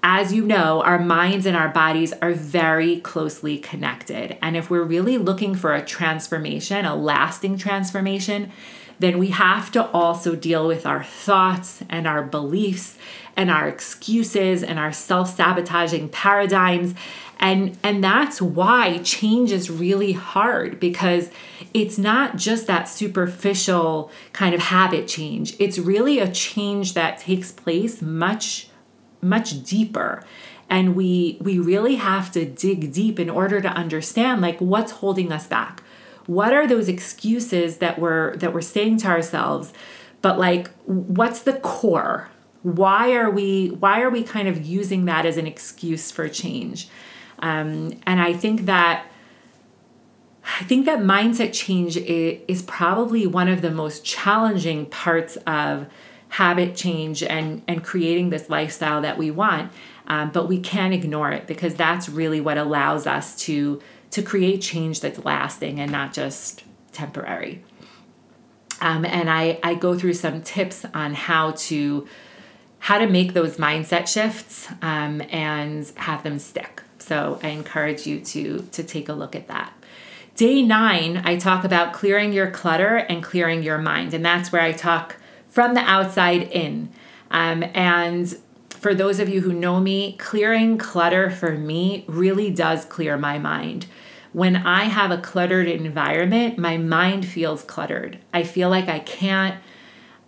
as 0.03 0.33
you 0.33 0.45
know, 0.45 0.81
our 0.81 0.99
minds 0.99 1.45
and 1.45 1.55
our 1.55 1.69
bodies 1.69 2.13
are 2.21 2.33
very 2.33 2.99
closely 3.01 3.57
connected. 3.57 4.37
And 4.41 4.57
if 4.57 4.69
we're 4.69 4.83
really 4.83 5.17
looking 5.17 5.55
for 5.55 5.73
a 5.73 5.85
transformation, 5.85 6.85
a 6.85 6.95
lasting 6.95 7.57
transformation, 7.57 8.51
then 8.99 9.17
we 9.17 9.27
have 9.29 9.71
to 9.71 9.87
also 9.91 10.35
deal 10.35 10.67
with 10.67 10.85
our 10.85 11.03
thoughts 11.03 11.83
and 11.89 12.07
our 12.07 12.23
beliefs 12.23 12.97
and 13.35 13.49
our 13.49 13.67
excuses 13.67 14.63
and 14.63 14.77
our 14.77 14.91
self-sabotaging 14.91 16.09
paradigms 16.09 16.93
and 17.39 17.75
and 17.81 18.03
that's 18.03 18.41
why 18.41 18.99
change 18.99 19.51
is 19.51 19.69
really 19.69 20.11
hard 20.11 20.79
because 20.79 21.31
it's 21.73 21.97
not 21.97 22.35
just 22.35 22.67
that 22.67 22.87
superficial 22.87 24.11
kind 24.33 24.53
of 24.53 24.61
habit 24.61 25.07
change 25.07 25.55
it's 25.59 25.79
really 25.79 26.19
a 26.19 26.31
change 26.31 26.93
that 26.93 27.17
takes 27.17 27.51
place 27.51 28.01
much 28.01 28.67
much 29.21 29.63
deeper. 29.63 30.23
And 30.69 30.95
we 30.95 31.37
we 31.41 31.59
really 31.59 31.95
have 31.95 32.31
to 32.31 32.45
dig 32.45 32.93
deep 32.93 33.19
in 33.19 33.29
order 33.29 33.61
to 33.61 33.69
understand 33.69 34.41
like 34.41 34.59
what's 34.59 34.93
holding 34.93 35.31
us 35.31 35.47
back? 35.47 35.83
What 36.27 36.53
are 36.53 36.67
those 36.67 36.87
excuses 36.87 37.77
that 37.77 37.99
we're 37.99 38.35
that 38.37 38.53
we're 38.53 38.61
saying 38.61 38.97
to 38.97 39.07
ourselves? 39.07 39.73
But 40.21 40.39
like 40.39 40.69
what's 40.85 41.41
the 41.41 41.53
core? 41.53 42.29
Why 42.63 43.13
are 43.13 43.29
we 43.29 43.69
why 43.69 44.01
are 44.01 44.09
we 44.09 44.23
kind 44.23 44.47
of 44.47 44.65
using 44.65 45.05
that 45.05 45.25
as 45.25 45.37
an 45.37 45.47
excuse 45.47 46.11
for 46.11 46.29
change? 46.29 46.87
Um, 47.39 47.99
and 48.05 48.21
I 48.21 48.33
think 48.33 48.65
that 48.65 49.05
I 50.59 50.63
think 50.63 50.85
that 50.85 50.99
mindset 50.99 51.53
change 51.53 51.97
is 51.97 52.61
probably 52.63 53.27
one 53.27 53.47
of 53.47 53.61
the 53.61 53.71
most 53.71 54.03
challenging 54.03 54.85
parts 54.87 55.37
of 55.47 55.87
habit 56.31 56.75
change 56.75 57.21
and 57.21 57.61
and 57.67 57.83
creating 57.83 58.29
this 58.29 58.49
lifestyle 58.49 59.01
that 59.01 59.17
we 59.17 59.29
want. 59.29 59.71
Um, 60.07 60.31
but 60.31 60.47
we 60.47 60.59
can't 60.59 60.93
ignore 60.93 61.31
it 61.31 61.45
because 61.45 61.75
that's 61.75 62.09
really 62.09 62.41
what 62.41 62.57
allows 62.57 63.05
us 63.05 63.35
to 63.45 63.81
to 64.11 64.21
create 64.21 64.61
change 64.61 65.01
that's 65.01 65.23
lasting 65.23 65.79
and 65.79 65.91
not 65.91 66.13
just 66.13 66.63
temporary. 66.91 67.63
Um, 68.81 69.05
and 69.05 69.29
I, 69.29 69.59
I 69.61 69.75
go 69.75 69.97
through 69.97 70.15
some 70.15 70.41
tips 70.41 70.85
on 70.93 71.13
how 71.13 71.51
to 71.51 72.07
how 72.79 72.97
to 72.97 73.07
make 73.07 73.33
those 73.33 73.57
mindset 73.57 74.07
shifts 74.07 74.67
um, 74.81 75.21
and 75.29 75.91
have 75.97 76.23
them 76.23 76.39
stick. 76.39 76.81
So 76.97 77.39
I 77.43 77.49
encourage 77.49 78.07
you 78.07 78.19
to, 78.21 78.59
to 78.71 78.83
take 78.83 79.07
a 79.07 79.13
look 79.13 79.35
at 79.35 79.47
that. 79.49 79.71
Day 80.35 80.63
nine, 80.63 81.21
I 81.23 81.35
talk 81.35 81.63
about 81.63 81.93
clearing 81.93 82.33
your 82.33 82.49
clutter 82.49 82.95
and 82.95 83.21
clearing 83.21 83.61
your 83.61 83.77
mind. 83.77 84.15
And 84.15 84.25
that's 84.25 84.51
where 84.51 84.63
I 84.63 84.71
talk 84.71 85.17
from 85.51 85.75
the 85.75 85.81
outside 85.81 86.43
in. 86.43 86.89
Um, 87.29 87.63
and 87.75 88.35
for 88.69 88.95
those 88.95 89.19
of 89.19 89.29
you 89.29 89.41
who 89.41 89.53
know 89.53 89.79
me, 89.79 90.15
clearing 90.17 90.79
clutter 90.79 91.29
for 91.29 91.51
me 91.51 92.03
really 92.07 92.49
does 92.49 92.83
clear 92.85 93.17
my 93.17 93.37
mind. 93.37 93.85
When 94.33 94.55
I 94.55 94.85
have 94.85 95.11
a 95.11 95.19
cluttered 95.19 95.67
environment, 95.67 96.57
my 96.57 96.77
mind 96.77 97.27
feels 97.27 97.63
cluttered. 97.63 98.17
I 98.33 98.41
feel 98.41 98.69
like 98.69 98.87
I 98.87 98.99
can't 98.99 99.61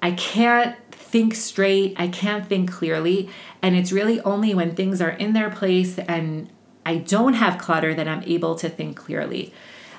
I 0.02 0.12
can't 0.12 0.76
think 0.92 1.34
straight, 1.34 1.96
I 1.98 2.10
can't 2.10 2.46
think 2.46 2.70
clearly, 2.70 3.30
and 3.62 3.74
it's 3.74 3.94
really 3.94 4.20
only 4.22 4.54
when 4.54 4.76
things 4.76 5.02
are 5.02 5.12
in 5.12 5.32
their 5.32 5.50
place 5.50 5.98
and 5.98 6.50
I 6.86 6.98
don't 6.98 7.36
have 7.36 7.58
clutter, 7.58 7.94
that 7.94 8.08
I'm 8.08 8.24
able 8.24 8.56
to 8.56 8.70
think 8.70 8.98
clearly. 8.98 9.54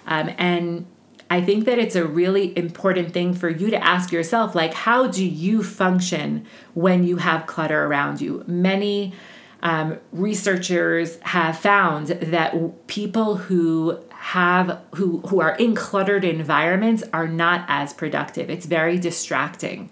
Um, 0.07 0.31
and 0.37 0.87
I 1.31 1.41
think 1.41 1.65
that 1.65 1.79
it's 1.79 1.97
a 1.97 2.05
really 2.05 2.57
important 2.57 3.13
thing 3.13 3.35
for 3.35 3.49
you 3.49 3.71
to 3.71 3.83
ask 3.83 4.13
yourself 4.13 4.55
like, 4.55 4.75
how 4.75 5.07
do 5.09 5.25
you 5.25 5.63
function 5.63 6.47
when 6.75 7.05
you 7.05 7.17
have 7.17 7.47
clutter 7.47 7.85
around 7.85 8.21
you? 8.21 8.45
Many 8.47 9.15
um, 9.63 9.99
researchers 10.13 11.19
have 11.23 11.59
found 11.59 12.09
that 12.09 12.87
people 12.87 13.37
who 13.37 13.99
have 14.11 14.81
who 14.95 15.21
who 15.21 15.41
are 15.41 15.55
in 15.57 15.75
cluttered 15.75 16.25
environments 16.25 17.03
are 17.13 17.29
not 17.29 17.65
as 17.69 17.93
productive. 17.93 18.51
It's 18.51 18.67
very 18.67 18.99
distracting. 18.99 19.91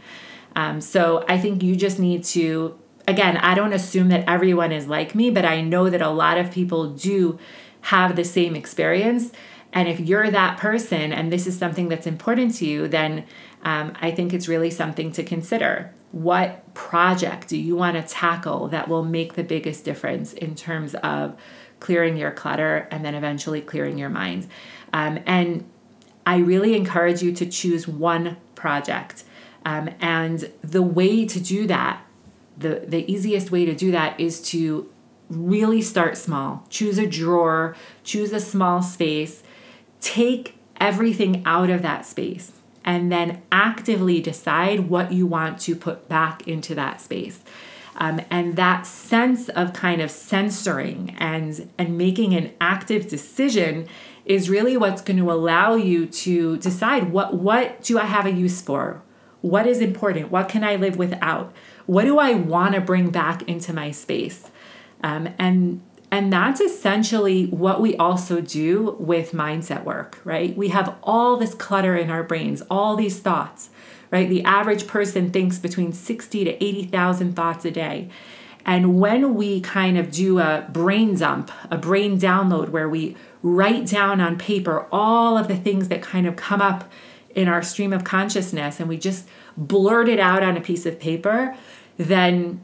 Um, 0.54 0.80
so 0.80 1.24
I 1.28 1.38
think 1.38 1.62
you 1.62 1.74
just 1.74 1.98
need 1.98 2.24
to 2.24 2.78
again. 3.08 3.38
I 3.38 3.54
don't 3.54 3.72
assume 3.72 4.08
that 4.08 4.28
everyone 4.28 4.72
is 4.72 4.86
like 4.86 5.14
me, 5.14 5.30
but 5.30 5.44
I 5.44 5.62
know 5.62 5.88
that 5.88 6.02
a 6.02 6.10
lot 6.10 6.38
of 6.38 6.50
people 6.50 6.90
do 6.90 7.38
have 7.82 8.14
the 8.14 8.24
same 8.24 8.54
experience. 8.54 9.32
And 9.72 9.88
if 9.88 10.00
you're 10.00 10.30
that 10.30 10.58
person 10.58 11.12
and 11.12 11.32
this 11.32 11.46
is 11.46 11.56
something 11.56 11.88
that's 11.88 12.06
important 12.06 12.54
to 12.56 12.66
you, 12.66 12.88
then 12.88 13.24
um, 13.62 13.94
I 14.00 14.10
think 14.10 14.34
it's 14.34 14.48
really 14.48 14.70
something 14.70 15.12
to 15.12 15.22
consider. 15.22 15.92
What 16.10 16.74
project 16.74 17.48
do 17.48 17.56
you 17.56 17.74
want 17.74 17.96
to 17.96 18.02
tackle 18.02 18.68
that 18.68 18.88
will 18.88 19.04
make 19.04 19.34
the 19.34 19.44
biggest 19.44 19.84
difference 19.84 20.34
in 20.34 20.54
terms 20.54 20.94
of 20.96 21.36
clearing 21.80 22.16
your 22.16 22.30
clutter 22.30 22.86
and 22.90 23.04
then 23.04 23.14
eventually 23.14 23.62
clearing 23.62 23.98
your 23.98 24.10
mind? 24.10 24.46
Um, 24.92 25.20
and 25.26 25.64
I 26.26 26.36
really 26.38 26.76
encourage 26.76 27.22
you 27.22 27.32
to 27.32 27.46
choose 27.46 27.88
one 27.88 28.36
project. 28.54 29.24
Um, 29.64 29.90
and 30.00 30.50
the 30.62 30.82
way 30.82 31.24
to 31.24 31.40
do 31.40 31.66
that, 31.66 32.04
the, 32.58 32.84
the 32.86 33.10
easiest 33.10 33.50
way 33.50 33.64
to 33.64 33.74
do 33.74 33.90
that 33.92 34.20
is 34.20 34.40
to 34.50 34.90
really 35.30 35.80
start 35.80 36.18
small. 36.18 36.66
Choose 36.68 36.98
a 36.98 37.06
drawer, 37.06 37.74
choose 38.04 38.32
a 38.32 38.40
small 38.40 38.82
space, 38.82 39.42
take 40.02 40.56
everything 40.78 41.42
out 41.46 41.70
of 41.70 41.80
that 41.80 42.04
space 42.04 42.52
and 42.84 43.10
then 43.10 43.40
actively 43.50 44.20
decide 44.20 44.90
what 44.90 45.12
you 45.12 45.26
want 45.26 45.58
to 45.60 45.74
put 45.74 46.08
back 46.08 46.46
into 46.46 46.74
that 46.74 47.00
space. 47.00 47.40
Um, 47.96 48.20
and 48.30 48.56
that 48.56 48.86
sense 48.86 49.48
of 49.50 49.72
kind 49.72 50.00
of 50.00 50.10
censoring 50.10 51.14
and 51.18 51.70
and 51.78 51.96
making 51.96 52.34
an 52.34 52.52
active 52.60 53.06
decision 53.06 53.86
is 54.24 54.48
really 54.48 54.76
what's 54.76 55.02
going 55.02 55.18
to 55.18 55.30
allow 55.30 55.74
you 55.74 56.06
to 56.06 56.56
decide 56.58 57.12
what 57.12 57.34
what 57.34 57.82
do 57.82 57.98
I 57.98 58.06
have 58.06 58.26
a 58.26 58.32
use 58.32 58.60
for? 58.62 59.02
What 59.42 59.66
is 59.66 59.80
important? 59.80 60.30
What 60.30 60.48
can 60.48 60.64
I 60.64 60.76
live 60.76 60.96
without? 60.96 61.52
What 61.86 62.04
do 62.04 62.18
I 62.18 62.32
want 62.32 62.74
to 62.74 62.80
bring 62.80 63.10
back 63.10 63.42
into 63.42 63.72
my 63.72 63.90
space? 63.90 64.50
Um, 65.02 65.28
and 65.38 65.82
and 66.12 66.30
that's 66.30 66.60
essentially 66.60 67.46
what 67.46 67.80
we 67.80 67.96
also 67.96 68.42
do 68.42 68.96
with 69.00 69.32
mindset 69.32 69.82
work, 69.84 70.20
right? 70.24 70.54
We 70.54 70.68
have 70.68 70.94
all 71.02 71.38
this 71.38 71.54
clutter 71.54 71.96
in 71.96 72.10
our 72.10 72.22
brains, 72.22 72.62
all 72.70 72.96
these 72.96 73.18
thoughts, 73.18 73.70
right? 74.10 74.28
The 74.28 74.44
average 74.44 74.86
person 74.86 75.30
thinks 75.30 75.58
between 75.58 75.94
60 75.94 76.44
to 76.44 76.62
80,000 76.62 77.34
thoughts 77.34 77.64
a 77.64 77.70
day. 77.70 78.10
And 78.66 79.00
when 79.00 79.34
we 79.34 79.62
kind 79.62 79.96
of 79.96 80.10
do 80.10 80.38
a 80.38 80.68
brain 80.70 81.16
dump, 81.16 81.50
a 81.70 81.78
brain 81.78 82.20
download 82.20 82.68
where 82.68 82.90
we 82.90 83.16
write 83.42 83.86
down 83.86 84.20
on 84.20 84.36
paper 84.36 84.86
all 84.92 85.38
of 85.38 85.48
the 85.48 85.56
things 85.56 85.88
that 85.88 86.02
kind 86.02 86.26
of 86.26 86.36
come 86.36 86.60
up 86.60 86.92
in 87.34 87.48
our 87.48 87.62
stream 87.62 87.94
of 87.94 88.04
consciousness 88.04 88.78
and 88.78 88.88
we 88.88 88.98
just 88.98 89.26
blurt 89.56 90.10
it 90.10 90.20
out 90.20 90.42
on 90.42 90.58
a 90.58 90.60
piece 90.60 90.84
of 90.84 91.00
paper, 91.00 91.56
then 91.96 92.60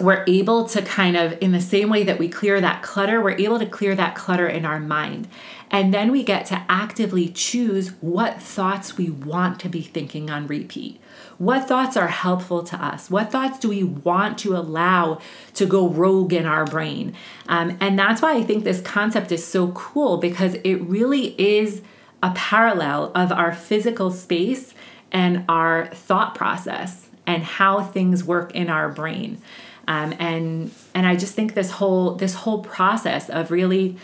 we're 0.00 0.24
able 0.26 0.66
to 0.68 0.82
kind 0.82 1.16
of, 1.16 1.36
in 1.40 1.52
the 1.52 1.60
same 1.60 1.88
way 1.88 2.02
that 2.04 2.18
we 2.18 2.28
clear 2.28 2.60
that 2.60 2.82
clutter, 2.82 3.22
we're 3.22 3.38
able 3.38 3.58
to 3.58 3.66
clear 3.66 3.94
that 3.94 4.14
clutter 4.14 4.46
in 4.46 4.64
our 4.64 4.80
mind. 4.80 5.28
And 5.70 5.92
then 5.92 6.12
we 6.12 6.22
get 6.22 6.46
to 6.46 6.62
actively 6.68 7.28
choose 7.28 7.88
what 8.00 8.40
thoughts 8.40 8.96
we 8.96 9.10
want 9.10 9.58
to 9.60 9.68
be 9.68 9.82
thinking 9.82 10.30
on 10.30 10.46
repeat. 10.46 11.00
What 11.38 11.66
thoughts 11.66 11.96
are 11.96 12.08
helpful 12.08 12.62
to 12.64 12.82
us? 12.82 13.10
What 13.10 13.32
thoughts 13.32 13.58
do 13.58 13.68
we 13.68 13.82
want 13.82 14.38
to 14.38 14.56
allow 14.56 15.20
to 15.54 15.66
go 15.66 15.88
rogue 15.88 16.32
in 16.32 16.46
our 16.46 16.64
brain? 16.64 17.14
Um, 17.48 17.76
and 17.80 17.98
that's 17.98 18.22
why 18.22 18.34
I 18.34 18.42
think 18.42 18.64
this 18.64 18.80
concept 18.80 19.32
is 19.32 19.44
so 19.44 19.72
cool 19.72 20.18
because 20.18 20.54
it 20.62 20.76
really 20.76 21.34
is 21.40 21.82
a 22.22 22.30
parallel 22.34 23.12
of 23.14 23.32
our 23.32 23.52
physical 23.52 24.10
space 24.10 24.72
and 25.12 25.44
our 25.48 25.86
thought 25.86 26.34
process 26.34 27.08
and 27.26 27.42
how 27.42 27.82
things 27.82 28.24
work 28.24 28.54
in 28.54 28.70
our 28.70 28.88
brain. 28.88 29.42
Um, 29.88 30.14
and 30.18 30.70
and 30.94 31.06
I 31.06 31.16
just 31.16 31.34
think 31.34 31.54
this 31.54 31.72
whole 31.72 32.14
this 32.14 32.34
whole 32.34 32.62
process 32.62 33.28
of 33.28 33.50
really 33.50 33.96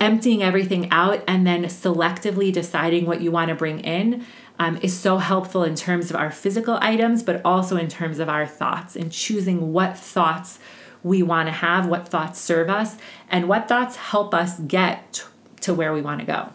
emptying 0.00 0.42
everything 0.42 0.90
out 0.90 1.22
and 1.28 1.46
then 1.46 1.64
selectively 1.64 2.52
deciding 2.52 3.06
what 3.06 3.20
you 3.20 3.30
want 3.30 3.48
to 3.48 3.54
bring 3.54 3.78
in 3.80 4.24
um, 4.58 4.76
is 4.82 4.96
so 4.96 5.18
helpful 5.18 5.62
in 5.62 5.74
terms 5.74 6.10
of 6.10 6.16
our 6.16 6.30
physical 6.30 6.78
items, 6.80 7.22
but 7.22 7.40
also 7.44 7.76
in 7.76 7.88
terms 7.88 8.18
of 8.18 8.28
our 8.28 8.46
thoughts 8.46 8.96
and 8.96 9.12
choosing 9.12 9.72
what 9.72 9.96
thoughts 9.96 10.58
we 11.04 11.22
want 11.22 11.48
to 11.48 11.52
have, 11.52 11.86
what 11.86 12.08
thoughts 12.08 12.40
serve 12.40 12.68
us, 12.68 12.96
and 13.30 13.48
what 13.48 13.68
thoughts 13.68 13.96
help 13.96 14.34
us 14.34 14.58
get 14.60 15.24
to 15.60 15.72
where 15.72 15.92
we 15.92 16.02
want 16.02 16.20
to 16.20 16.26
go. 16.26 16.52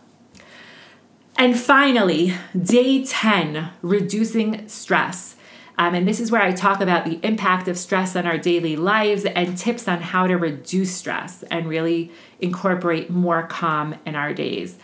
And 1.38 1.58
finally, 1.58 2.34
day 2.60 3.04
10, 3.04 3.70
reducing 3.82 4.68
stress. 4.68 5.36
Um, 5.78 5.94
and 5.94 6.08
this 6.08 6.20
is 6.20 6.32
where 6.32 6.42
I 6.42 6.54
talk 6.54 6.82
about 6.82 7.06
the 7.06 7.20
impact 7.22 7.68
of 7.68 7.78
stress 7.78 8.16
on 8.16 8.26
our 8.26 8.38
daily 8.38 8.76
lives 8.76 9.26
and 9.26 9.56
tips 9.58 9.88
on 9.88 10.02
how 10.02 10.26
to 10.26 10.36
reduce 10.36 10.96
stress 10.96 11.44
and 11.44 11.68
really 11.68 12.12
incorporate 12.40 13.10
more 13.10 13.44
calm 13.44 13.96
in 14.06 14.16
our 14.16 14.34
days. 14.34 14.78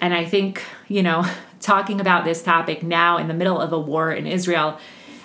And 0.00 0.12
I 0.12 0.24
think, 0.24 0.62
you 0.88 1.02
know, 1.02 1.24
talking 1.60 2.00
about 2.00 2.24
this 2.24 2.42
topic 2.42 2.82
now 2.82 3.18
in 3.18 3.28
the 3.28 3.34
middle 3.34 3.60
of 3.60 3.72
a 3.72 3.78
war 3.78 4.10
in 4.10 4.26
Israel, 4.26 4.78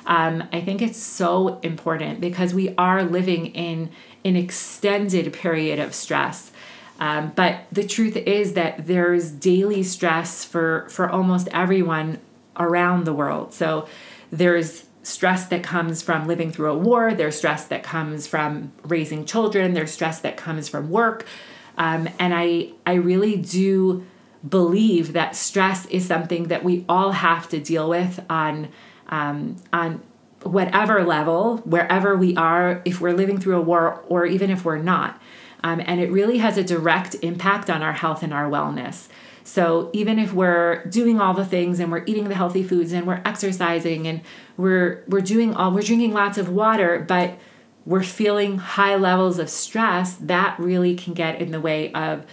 um, 0.06 0.44
I 0.54 0.62
think 0.62 0.82
it's 0.82 1.00
so 1.00 1.60
important 1.62 2.22
because 2.22 2.54
we 2.54 2.74
are 2.78 3.04
living 3.04 3.48
in 3.48 3.90
an 4.24 4.36
extended 4.36 5.34
period 5.34 5.80
of 5.80 5.94
stress. 5.96 6.52
Um, 7.00 7.34
but 7.36 7.62
the 7.72 7.86
truth 7.86 8.16
is 8.16 8.54
that 8.54 8.88
there's 8.88 9.32
daily 9.32 9.84
stress 9.84 10.46
for, 10.46 10.88
for 10.90 11.10
almost 11.10 11.48
everyone 11.52 12.20
around 12.56 13.06
the 13.06 13.14
world. 13.14 13.54
So 13.54 13.88
there's 14.32 14.87
stress 15.08 15.46
that 15.46 15.64
comes 15.64 16.02
from 16.02 16.28
living 16.28 16.52
through 16.52 16.70
a 16.70 16.78
war, 16.78 17.14
there's 17.14 17.38
stress 17.38 17.66
that 17.66 17.82
comes 17.82 18.28
from 18.28 18.74
raising 18.84 19.24
children, 19.24 19.74
there's 19.74 19.92
stress 19.92 20.20
that 20.20 20.36
comes 20.36 20.68
from 20.68 20.90
work. 20.90 21.26
Um, 21.78 22.10
and 22.20 22.34
I, 22.34 22.74
I 22.86 22.96
really 22.96 23.38
do 23.38 24.06
believe 24.48 25.14
that 25.14 25.34
stress 25.34 25.86
is 25.86 26.06
something 26.06 26.50
that 26.50 26.62
we 26.62 26.84
all 26.90 27.14
have 27.14 27.48
to 27.50 27.60
deal 27.60 27.90
with 27.90 28.20
on, 28.30 28.68
um, 29.08 29.56
on 29.72 30.04
whatever 30.44 31.06
level, 31.06 31.60
wherever 31.60 32.18
we 32.18 32.36
are, 32.36 32.82
if 32.84 33.00
we're 33.00 33.14
living 33.14 33.40
through 33.40 33.58
a 33.58 33.62
war 33.62 34.04
or 34.10 34.26
even 34.26 34.50
if 34.50 34.66
we're 34.66 34.78
not. 34.78 35.22
Um, 35.64 35.82
and 35.86 36.02
it 36.02 36.12
really 36.12 36.40
has 36.40 36.58
a 36.58 36.64
direct 36.64 37.16
impact 37.22 37.70
on 37.70 37.82
our 37.82 37.94
health 37.94 38.24
and 38.24 38.34
our 38.34 38.50
wellness. 38.50 39.08
So 39.48 39.90
even 39.94 40.20
if 40.20 40.34
we're 40.34 40.84
doing 40.88 41.22
all 41.22 41.34
the 41.34 41.46
things 41.46 41.80
and 41.80 41.90
we're 41.90 42.04
eating 42.06 42.28
the 42.28 42.36
healthy 42.36 42.64
foods 42.64 42.92
and 42.92 43.08
we're 43.08 43.22
exercising 43.24 44.06
and 44.06 44.20
we're 44.58 45.06
we're 45.08 45.22
doing 45.22 45.56
all 45.56 45.72
we're 45.72 45.84
drinking 45.84 46.12
lots 46.12 46.38
of 46.38 46.50
water, 46.50 47.00
but 47.08 47.40
we're 47.86 48.04
feeling 48.04 48.58
high 48.58 48.98
levels 48.98 49.40
of 49.40 49.50
stress, 49.50 50.16
that 50.16 50.60
really 50.60 50.96
can 50.96 51.14
get 51.14 51.42
in 51.42 51.52
the 51.52 51.62
way 51.62 51.94
of 51.94 52.26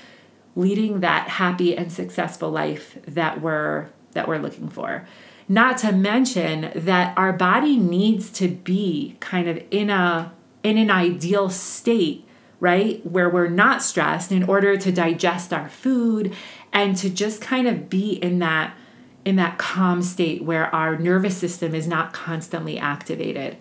leading 0.57 1.01
that 1.01 1.29
happy 1.29 1.77
and 1.77 1.93
successful 1.93 2.51
life 2.51 2.99
that 3.07 3.41
we're 3.41 3.91
that 4.15 4.27
we're 4.27 4.39
looking 4.39 4.69
for. 4.69 5.07
Not 5.49 5.79
to 5.79 5.93
mention 5.93 6.73
that 6.75 7.17
our 7.17 7.33
body 7.33 7.77
needs 7.77 8.29
to 8.33 8.49
be 8.49 9.17
kind 9.21 9.49
of 9.49 9.63
in 9.71 9.89
a 9.89 10.33
in 10.65 10.79
an 10.79 10.91
ideal 10.91 11.49
state 11.49 12.27
right? 12.65 13.05
Where 13.05 13.29
we're 13.29 13.49
not 13.49 13.83
stressed 13.83 14.33
in 14.33 14.45
order 14.45 14.79
to 14.79 14.91
digest 14.91 15.53
our 15.53 15.69
food 15.69 16.35
and 16.75 16.97
to 16.97 17.09
just 17.09 17.41
kind 17.41 17.67
of 17.67 17.89
be 17.89 18.13
in 18.13 18.41
that 18.41 18.77
in 19.25 19.37
that 19.37 19.57
calm 19.57 20.03
state 20.03 20.43
where 20.43 20.67
our 20.75 20.99
nervous 20.99 21.35
system 21.35 21.75
is 21.75 21.87
not 21.87 22.13
constantly 22.13 22.79
activated. 22.79 23.57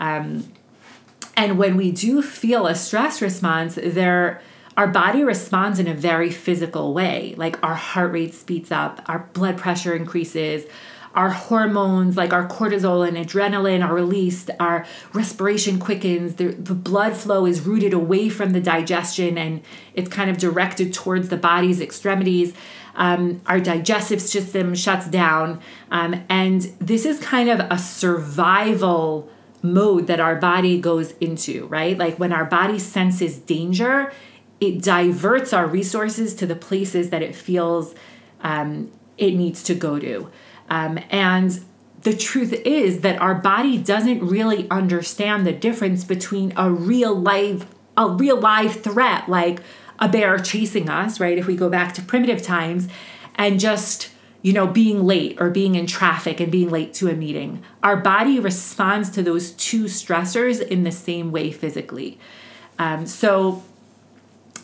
Um, 0.00 0.50
and 1.36 1.58
when 1.58 1.76
we 1.76 1.90
do 1.90 2.22
feel 2.22 2.66
a 2.66 2.74
stress 2.74 3.20
response, 3.20 3.74
there 3.74 4.40
our 4.74 4.88
body 4.88 5.22
responds 5.22 5.78
in 5.78 5.86
a 5.86 5.92
very 5.92 6.30
physical 6.30 6.94
way. 6.94 7.34
Like 7.36 7.62
our 7.62 7.74
heart 7.74 8.12
rate 8.12 8.32
speeds 8.32 8.72
up, 8.72 9.02
our 9.06 9.28
blood 9.34 9.58
pressure 9.58 9.94
increases, 9.94 10.64
our 11.14 11.30
hormones 11.30 12.16
like 12.16 12.32
our 12.32 12.46
cortisol 12.48 13.06
and 13.06 13.16
adrenaline 13.16 13.86
are 13.86 13.94
released 13.94 14.50
our 14.58 14.86
respiration 15.12 15.78
quickens 15.78 16.36
the, 16.36 16.48
the 16.48 16.74
blood 16.74 17.14
flow 17.14 17.46
is 17.46 17.60
routed 17.60 17.92
away 17.92 18.28
from 18.28 18.52
the 18.52 18.60
digestion 18.60 19.36
and 19.36 19.62
it's 19.94 20.08
kind 20.08 20.30
of 20.30 20.38
directed 20.38 20.92
towards 20.92 21.28
the 21.28 21.36
body's 21.36 21.80
extremities. 21.80 22.54
Um, 22.94 23.40
our 23.46 23.58
digestive 23.58 24.20
system 24.20 24.74
shuts 24.74 25.08
down. 25.08 25.60
Um, 25.90 26.24
and 26.28 26.62
this 26.78 27.06
is 27.06 27.18
kind 27.20 27.48
of 27.48 27.60
a 27.70 27.78
survival 27.78 29.30
mode 29.62 30.08
that 30.08 30.20
our 30.20 30.36
body 30.36 30.80
goes 30.80 31.12
into 31.12 31.66
right? 31.66 31.96
Like 31.96 32.18
when 32.18 32.32
our 32.32 32.44
body 32.44 32.78
senses 32.78 33.38
danger 33.38 34.12
it 34.60 34.80
diverts 34.80 35.52
our 35.52 35.66
resources 35.66 36.34
to 36.36 36.46
the 36.46 36.54
places 36.54 37.10
that 37.10 37.20
it 37.20 37.34
feels 37.34 37.94
um, 38.42 38.90
it 39.18 39.34
needs 39.34 39.62
to 39.64 39.74
go 39.74 39.98
to 39.98 40.30
um, 40.68 40.98
and 41.10 41.64
the 42.02 42.16
truth 42.16 42.52
is 42.52 43.00
that 43.00 43.20
our 43.20 43.34
body 43.34 43.78
doesn't 43.78 44.26
really 44.26 44.68
understand 44.70 45.46
the 45.46 45.52
difference 45.52 46.04
between 46.04 46.52
a 46.56 46.70
real 46.70 47.14
life 47.14 47.66
a 47.96 48.08
real 48.08 48.40
live 48.40 48.80
threat 48.82 49.28
like 49.28 49.60
a 49.98 50.08
bear 50.08 50.38
chasing 50.38 50.88
us, 50.88 51.20
right? 51.20 51.36
If 51.36 51.46
we 51.46 51.54
go 51.54 51.68
back 51.68 51.92
to 51.94 52.02
primitive 52.02 52.42
times 52.42 52.88
and 53.34 53.60
just 53.60 54.10
you 54.42 54.52
know, 54.52 54.66
being 54.66 55.04
late 55.04 55.40
or 55.40 55.50
being 55.50 55.76
in 55.76 55.86
traffic 55.86 56.40
and 56.40 56.50
being 56.50 56.68
late 56.68 56.92
to 56.92 57.08
a 57.08 57.14
meeting. 57.14 57.62
Our 57.82 57.96
body 57.96 58.40
responds 58.40 59.08
to 59.10 59.22
those 59.22 59.52
two 59.52 59.84
stressors 59.84 60.60
in 60.60 60.82
the 60.82 60.90
same 60.90 61.30
way 61.30 61.52
physically. 61.52 62.18
Um, 62.76 63.06
so 63.06 63.62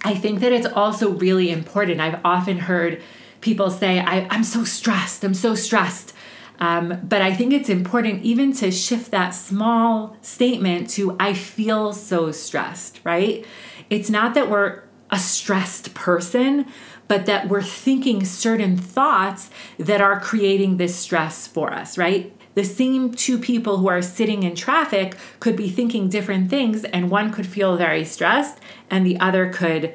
I 0.04 0.14
think 0.14 0.40
that 0.40 0.52
it's 0.52 0.66
also 0.66 1.10
really 1.10 1.50
important. 1.50 2.00
I've 2.00 2.20
often 2.24 2.58
heard 2.58 3.00
people 3.40 3.70
say, 3.70 4.00
I, 4.00 4.34
am 4.34 4.44
so 4.44 4.64
stressed, 4.64 5.24
I'm 5.24 5.34
so 5.34 5.54
stressed. 5.54 6.14
Um, 6.60 7.00
but 7.04 7.22
I 7.22 7.32
think 7.34 7.52
it's 7.52 7.68
important 7.68 8.22
even 8.22 8.52
to 8.54 8.70
shift 8.72 9.12
that 9.12 9.30
small 9.30 10.16
statement 10.22 10.90
to, 10.90 11.16
I 11.20 11.34
feel 11.34 11.92
so 11.92 12.32
stressed, 12.32 13.00
right? 13.04 13.46
It's 13.90 14.10
not 14.10 14.34
that 14.34 14.50
we're 14.50 14.82
a 15.10 15.18
stressed 15.18 15.94
person, 15.94 16.66
but 17.06 17.26
that 17.26 17.48
we're 17.48 17.62
thinking 17.62 18.24
certain 18.24 18.76
thoughts 18.76 19.50
that 19.78 20.00
are 20.00 20.20
creating 20.20 20.76
this 20.76 20.94
stress 20.94 21.46
for 21.46 21.72
us, 21.72 21.96
right? 21.96 22.34
The 22.54 22.64
same 22.64 23.12
two 23.14 23.38
people 23.38 23.78
who 23.78 23.88
are 23.88 24.02
sitting 24.02 24.42
in 24.42 24.54
traffic 24.54 25.16
could 25.40 25.56
be 25.56 25.70
thinking 25.70 26.08
different 26.08 26.50
things, 26.50 26.84
and 26.84 27.10
one 27.10 27.32
could 27.32 27.46
feel 27.46 27.76
very 27.76 28.04
stressed, 28.04 28.58
and 28.90 29.06
the 29.06 29.18
other 29.20 29.50
could 29.50 29.94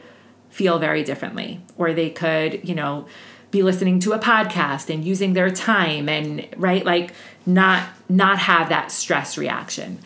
feel 0.50 0.80
very 0.80 1.04
differently. 1.04 1.62
Or 1.78 1.94
they 1.94 2.10
could, 2.10 2.68
you 2.68 2.74
know, 2.74 3.06
be 3.54 3.64
listening 3.64 4.00
to 4.02 4.12
a 4.12 4.20
podcast 4.20 4.94
and 4.94 5.06
using 5.06 5.32
their 5.32 5.50
time 5.50 6.10
and 6.10 6.46
right 6.58 6.86
like 6.86 7.14
not 7.46 7.88
not 8.10 8.38
have 8.38 8.68
that 8.68 8.92
stress 8.92 9.38
reaction 9.38 9.98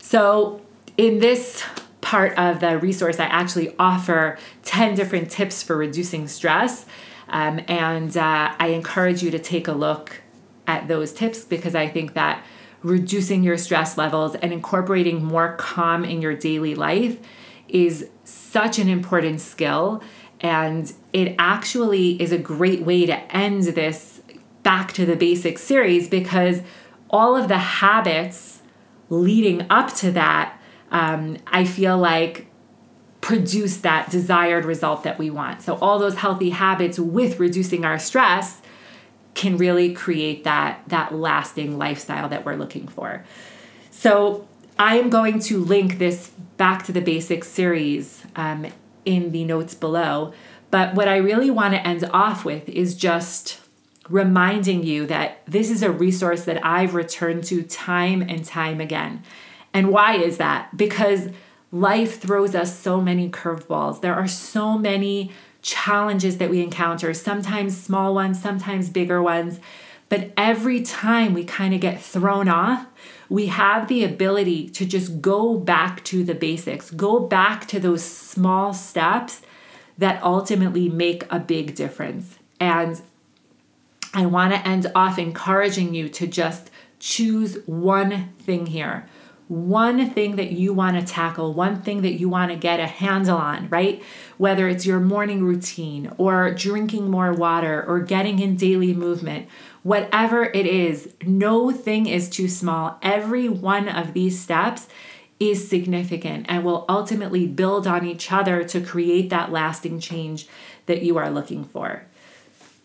so 0.00 0.60
in 0.96 1.18
this 1.18 1.64
part 2.04 2.36
of 2.38 2.60
the 2.60 2.78
resource, 2.78 3.18
I 3.18 3.24
actually 3.24 3.74
offer 3.78 4.38
10 4.62 4.94
different 4.94 5.30
tips 5.30 5.62
for 5.62 5.76
reducing 5.76 6.28
stress. 6.28 6.84
Um, 7.28 7.60
and 7.66 8.14
uh, 8.16 8.54
I 8.58 8.68
encourage 8.68 9.22
you 9.22 9.30
to 9.30 9.38
take 9.38 9.66
a 9.66 9.72
look 9.72 10.20
at 10.66 10.86
those 10.86 11.12
tips 11.12 11.44
because 11.44 11.74
I 11.74 11.88
think 11.88 12.12
that 12.12 12.44
reducing 12.82 13.42
your 13.42 13.56
stress 13.56 13.96
levels 13.96 14.34
and 14.36 14.52
incorporating 14.52 15.24
more 15.24 15.56
calm 15.56 16.04
in 16.04 16.20
your 16.20 16.34
daily 16.36 16.74
life 16.74 17.18
is 17.68 18.10
such 18.24 18.78
an 18.78 18.88
important 18.90 19.40
skill. 19.40 20.02
And 20.40 20.92
it 21.14 21.36
actually 21.38 22.20
is 22.20 22.32
a 22.32 22.38
great 22.38 22.82
way 22.82 23.06
to 23.06 23.16
end 23.34 23.62
this 23.62 24.20
back 24.64 24.92
to 24.92 25.06
the 25.06 25.14
basics 25.14 25.62
series 25.62 26.08
because 26.08 26.60
all 27.08 27.36
of 27.36 27.46
the 27.48 27.58
habits 27.58 28.60
leading 29.08 29.64
up 29.70 29.94
to 29.94 30.10
that 30.10 30.60
um, 30.90 31.38
I 31.46 31.64
feel 31.64 31.96
like 31.96 32.46
produce 33.20 33.78
that 33.78 34.10
desired 34.10 34.64
result 34.64 35.02
that 35.04 35.18
we 35.18 35.30
want. 35.30 35.62
So, 35.62 35.76
all 35.76 35.98
those 35.98 36.16
healthy 36.16 36.50
habits 36.50 36.98
with 36.98 37.40
reducing 37.40 37.84
our 37.84 37.98
stress 37.98 38.60
can 39.34 39.56
really 39.56 39.94
create 39.94 40.44
that, 40.44 40.82
that 40.88 41.14
lasting 41.14 41.78
lifestyle 41.78 42.28
that 42.28 42.44
we're 42.44 42.56
looking 42.56 42.86
for. 42.86 43.24
So, 43.90 44.46
I 44.78 44.98
am 44.98 45.10
going 45.10 45.38
to 45.40 45.64
link 45.64 45.98
this 45.98 46.30
back 46.56 46.84
to 46.84 46.92
the 46.92 47.00
basics 47.00 47.48
series 47.48 48.24
um, 48.36 48.66
in 49.04 49.32
the 49.32 49.44
notes 49.44 49.74
below. 49.74 50.32
But 50.74 50.96
what 50.96 51.06
I 51.06 51.18
really 51.18 51.50
want 51.50 51.74
to 51.74 51.86
end 51.86 52.02
off 52.12 52.44
with 52.44 52.68
is 52.68 52.96
just 52.96 53.60
reminding 54.08 54.82
you 54.82 55.06
that 55.06 55.40
this 55.46 55.70
is 55.70 55.84
a 55.84 55.92
resource 55.92 56.46
that 56.46 56.66
I've 56.66 56.96
returned 56.96 57.44
to 57.44 57.62
time 57.62 58.22
and 58.22 58.44
time 58.44 58.80
again. 58.80 59.22
And 59.72 59.90
why 59.90 60.16
is 60.16 60.38
that? 60.38 60.76
Because 60.76 61.28
life 61.70 62.20
throws 62.20 62.56
us 62.56 62.76
so 62.76 63.00
many 63.00 63.30
curveballs. 63.30 64.00
There 64.00 64.16
are 64.16 64.26
so 64.26 64.76
many 64.76 65.30
challenges 65.62 66.38
that 66.38 66.50
we 66.50 66.60
encounter, 66.60 67.14
sometimes 67.14 67.80
small 67.80 68.12
ones, 68.12 68.42
sometimes 68.42 68.88
bigger 68.88 69.22
ones. 69.22 69.60
But 70.08 70.32
every 70.36 70.82
time 70.82 71.34
we 71.34 71.44
kind 71.44 71.72
of 71.72 71.80
get 71.80 72.02
thrown 72.02 72.48
off, 72.48 72.84
we 73.28 73.46
have 73.46 73.86
the 73.86 74.02
ability 74.02 74.70
to 74.70 74.84
just 74.84 75.22
go 75.22 75.56
back 75.56 76.02
to 76.06 76.24
the 76.24 76.34
basics, 76.34 76.90
go 76.90 77.20
back 77.20 77.68
to 77.68 77.78
those 77.78 78.02
small 78.02 78.74
steps 78.74 79.42
that 79.98 80.22
ultimately 80.22 80.88
make 80.88 81.24
a 81.30 81.38
big 81.38 81.74
difference. 81.74 82.38
And 82.60 83.00
I 84.12 84.26
want 84.26 84.52
to 84.52 84.66
end 84.66 84.90
off 84.94 85.18
encouraging 85.18 85.94
you 85.94 86.08
to 86.10 86.26
just 86.26 86.70
choose 86.98 87.58
one 87.66 88.32
thing 88.38 88.66
here 88.66 89.06
one 89.48 90.08
thing 90.10 90.36
that 90.36 90.52
you 90.52 90.72
want 90.72 90.98
to 90.98 91.04
tackle, 91.04 91.52
one 91.52 91.82
thing 91.82 92.02
that 92.02 92.14
you 92.14 92.28
want 92.28 92.50
to 92.50 92.56
get 92.56 92.80
a 92.80 92.86
handle 92.86 93.36
on, 93.36 93.68
right? 93.68 94.02
Whether 94.38 94.68
it's 94.68 94.86
your 94.86 95.00
morning 95.00 95.44
routine 95.44 96.10
or 96.16 96.50
drinking 96.52 97.10
more 97.10 97.32
water 97.32 97.84
or 97.86 98.00
getting 98.00 98.38
in 98.38 98.56
daily 98.56 98.94
movement, 98.94 99.46
whatever 99.82 100.44
it 100.44 100.66
is, 100.66 101.12
no 101.26 101.70
thing 101.70 102.06
is 102.06 102.30
too 102.30 102.48
small. 102.48 102.98
Every 103.02 103.48
one 103.48 103.86
of 103.88 104.14
these 104.14 104.40
steps 104.40 104.88
is 105.40 105.68
significant 105.68 106.46
and 106.48 106.64
will 106.64 106.84
ultimately 106.88 107.46
build 107.46 107.86
on 107.86 108.06
each 108.06 108.30
other 108.30 108.64
to 108.64 108.80
create 108.80 109.30
that 109.30 109.50
lasting 109.50 110.00
change 110.00 110.46
that 110.86 111.02
you 111.02 111.16
are 111.16 111.30
looking 111.30 111.64
for. 111.64 112.04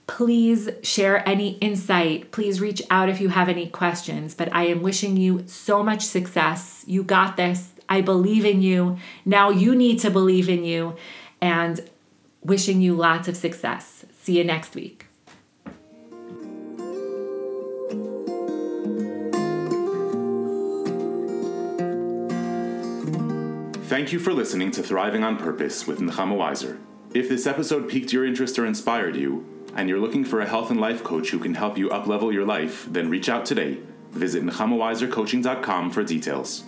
Please 0.07 0.69
share 0.81 1.27
any 1.29 1.51
insight. 1.59 2.31
Please 2.31 2.59
reach 2.59 2.81
out 2.89 3.09
if 3.09 3.21
you 3.21 3.29
have 3.29 3.47
any 3.47 3.67
questions. 3.67 4.33
But 4.33 4.53
I 4.53 4.63
am 4.63 4.81
wishing 4.81 5.17
you 5.17 5.43
so 5.47 5.83
much 5.83 6.01
success. 6.01 6.83
You 6.87 7.03
got 7.03 7.37
this. 7.37 7.71
I 7.87 8.01
believe 8.01 8.43
in 8.43 8.61
you. 8.61 8.97
Now 9.23 9.51
you 9.51 9.75
need 9.75 9.99
to 9.99 10.09
believe 10.09 10.49
in 10.49 10.63
you. 10.63 10.95
And 11.41 11.87
wishing 12.41 12.81
you 12.81 12.95
lots 12.95 13.27
of 13.27 13.37
success. 13.37 14.05
See 14.21 14.37
you 14.39 14.43
next 14.43 14.73
week. 14.73 15.08
Thank 23.89 24.13
you 24.13 24.19
for 24.19 24.33
listening 24.33 24.69
to 24.73 24.83
Thriving 24.83 25.23
on 25.23 25.35
Purpose 25.35 25.87
with 25.87 25.97
Nechama 25.97 26.37
Weiser. 26.37 26.77
If 27.15 27.27
this 27.27 27.47
episode 27.47 27.89
piqued 27.89 28.13
your 28.13 28.23
interest 28.23 28.59
or 28.59 28.67
inspired 28.67 29.15
you, 29.15 29.43
and 29.73 29.89
you're 29.89 29.97
looking 29.97 30.23
for 30.23 30.41
a 30.41 30.47
health 30.47 30.69
and 30.69 30.79
life 30.79 31.03
coach 31.03 31.31
who 31.31 31.39
can 31.39 31.55
help 31.55 31.75
you 31.75 31.89
uplevel 31.89 32.31
your 32.31 32.45
life, 32.45 32.85
then 32.87 33.09
reach 33.09 33.29
out 33.29 33.47
today. 33.47 33.79
Visit 34.11 34.43
NechamaWeiserCoaching.com 34.43 35.89
for 35.89 36.03
details. 36.03 36.65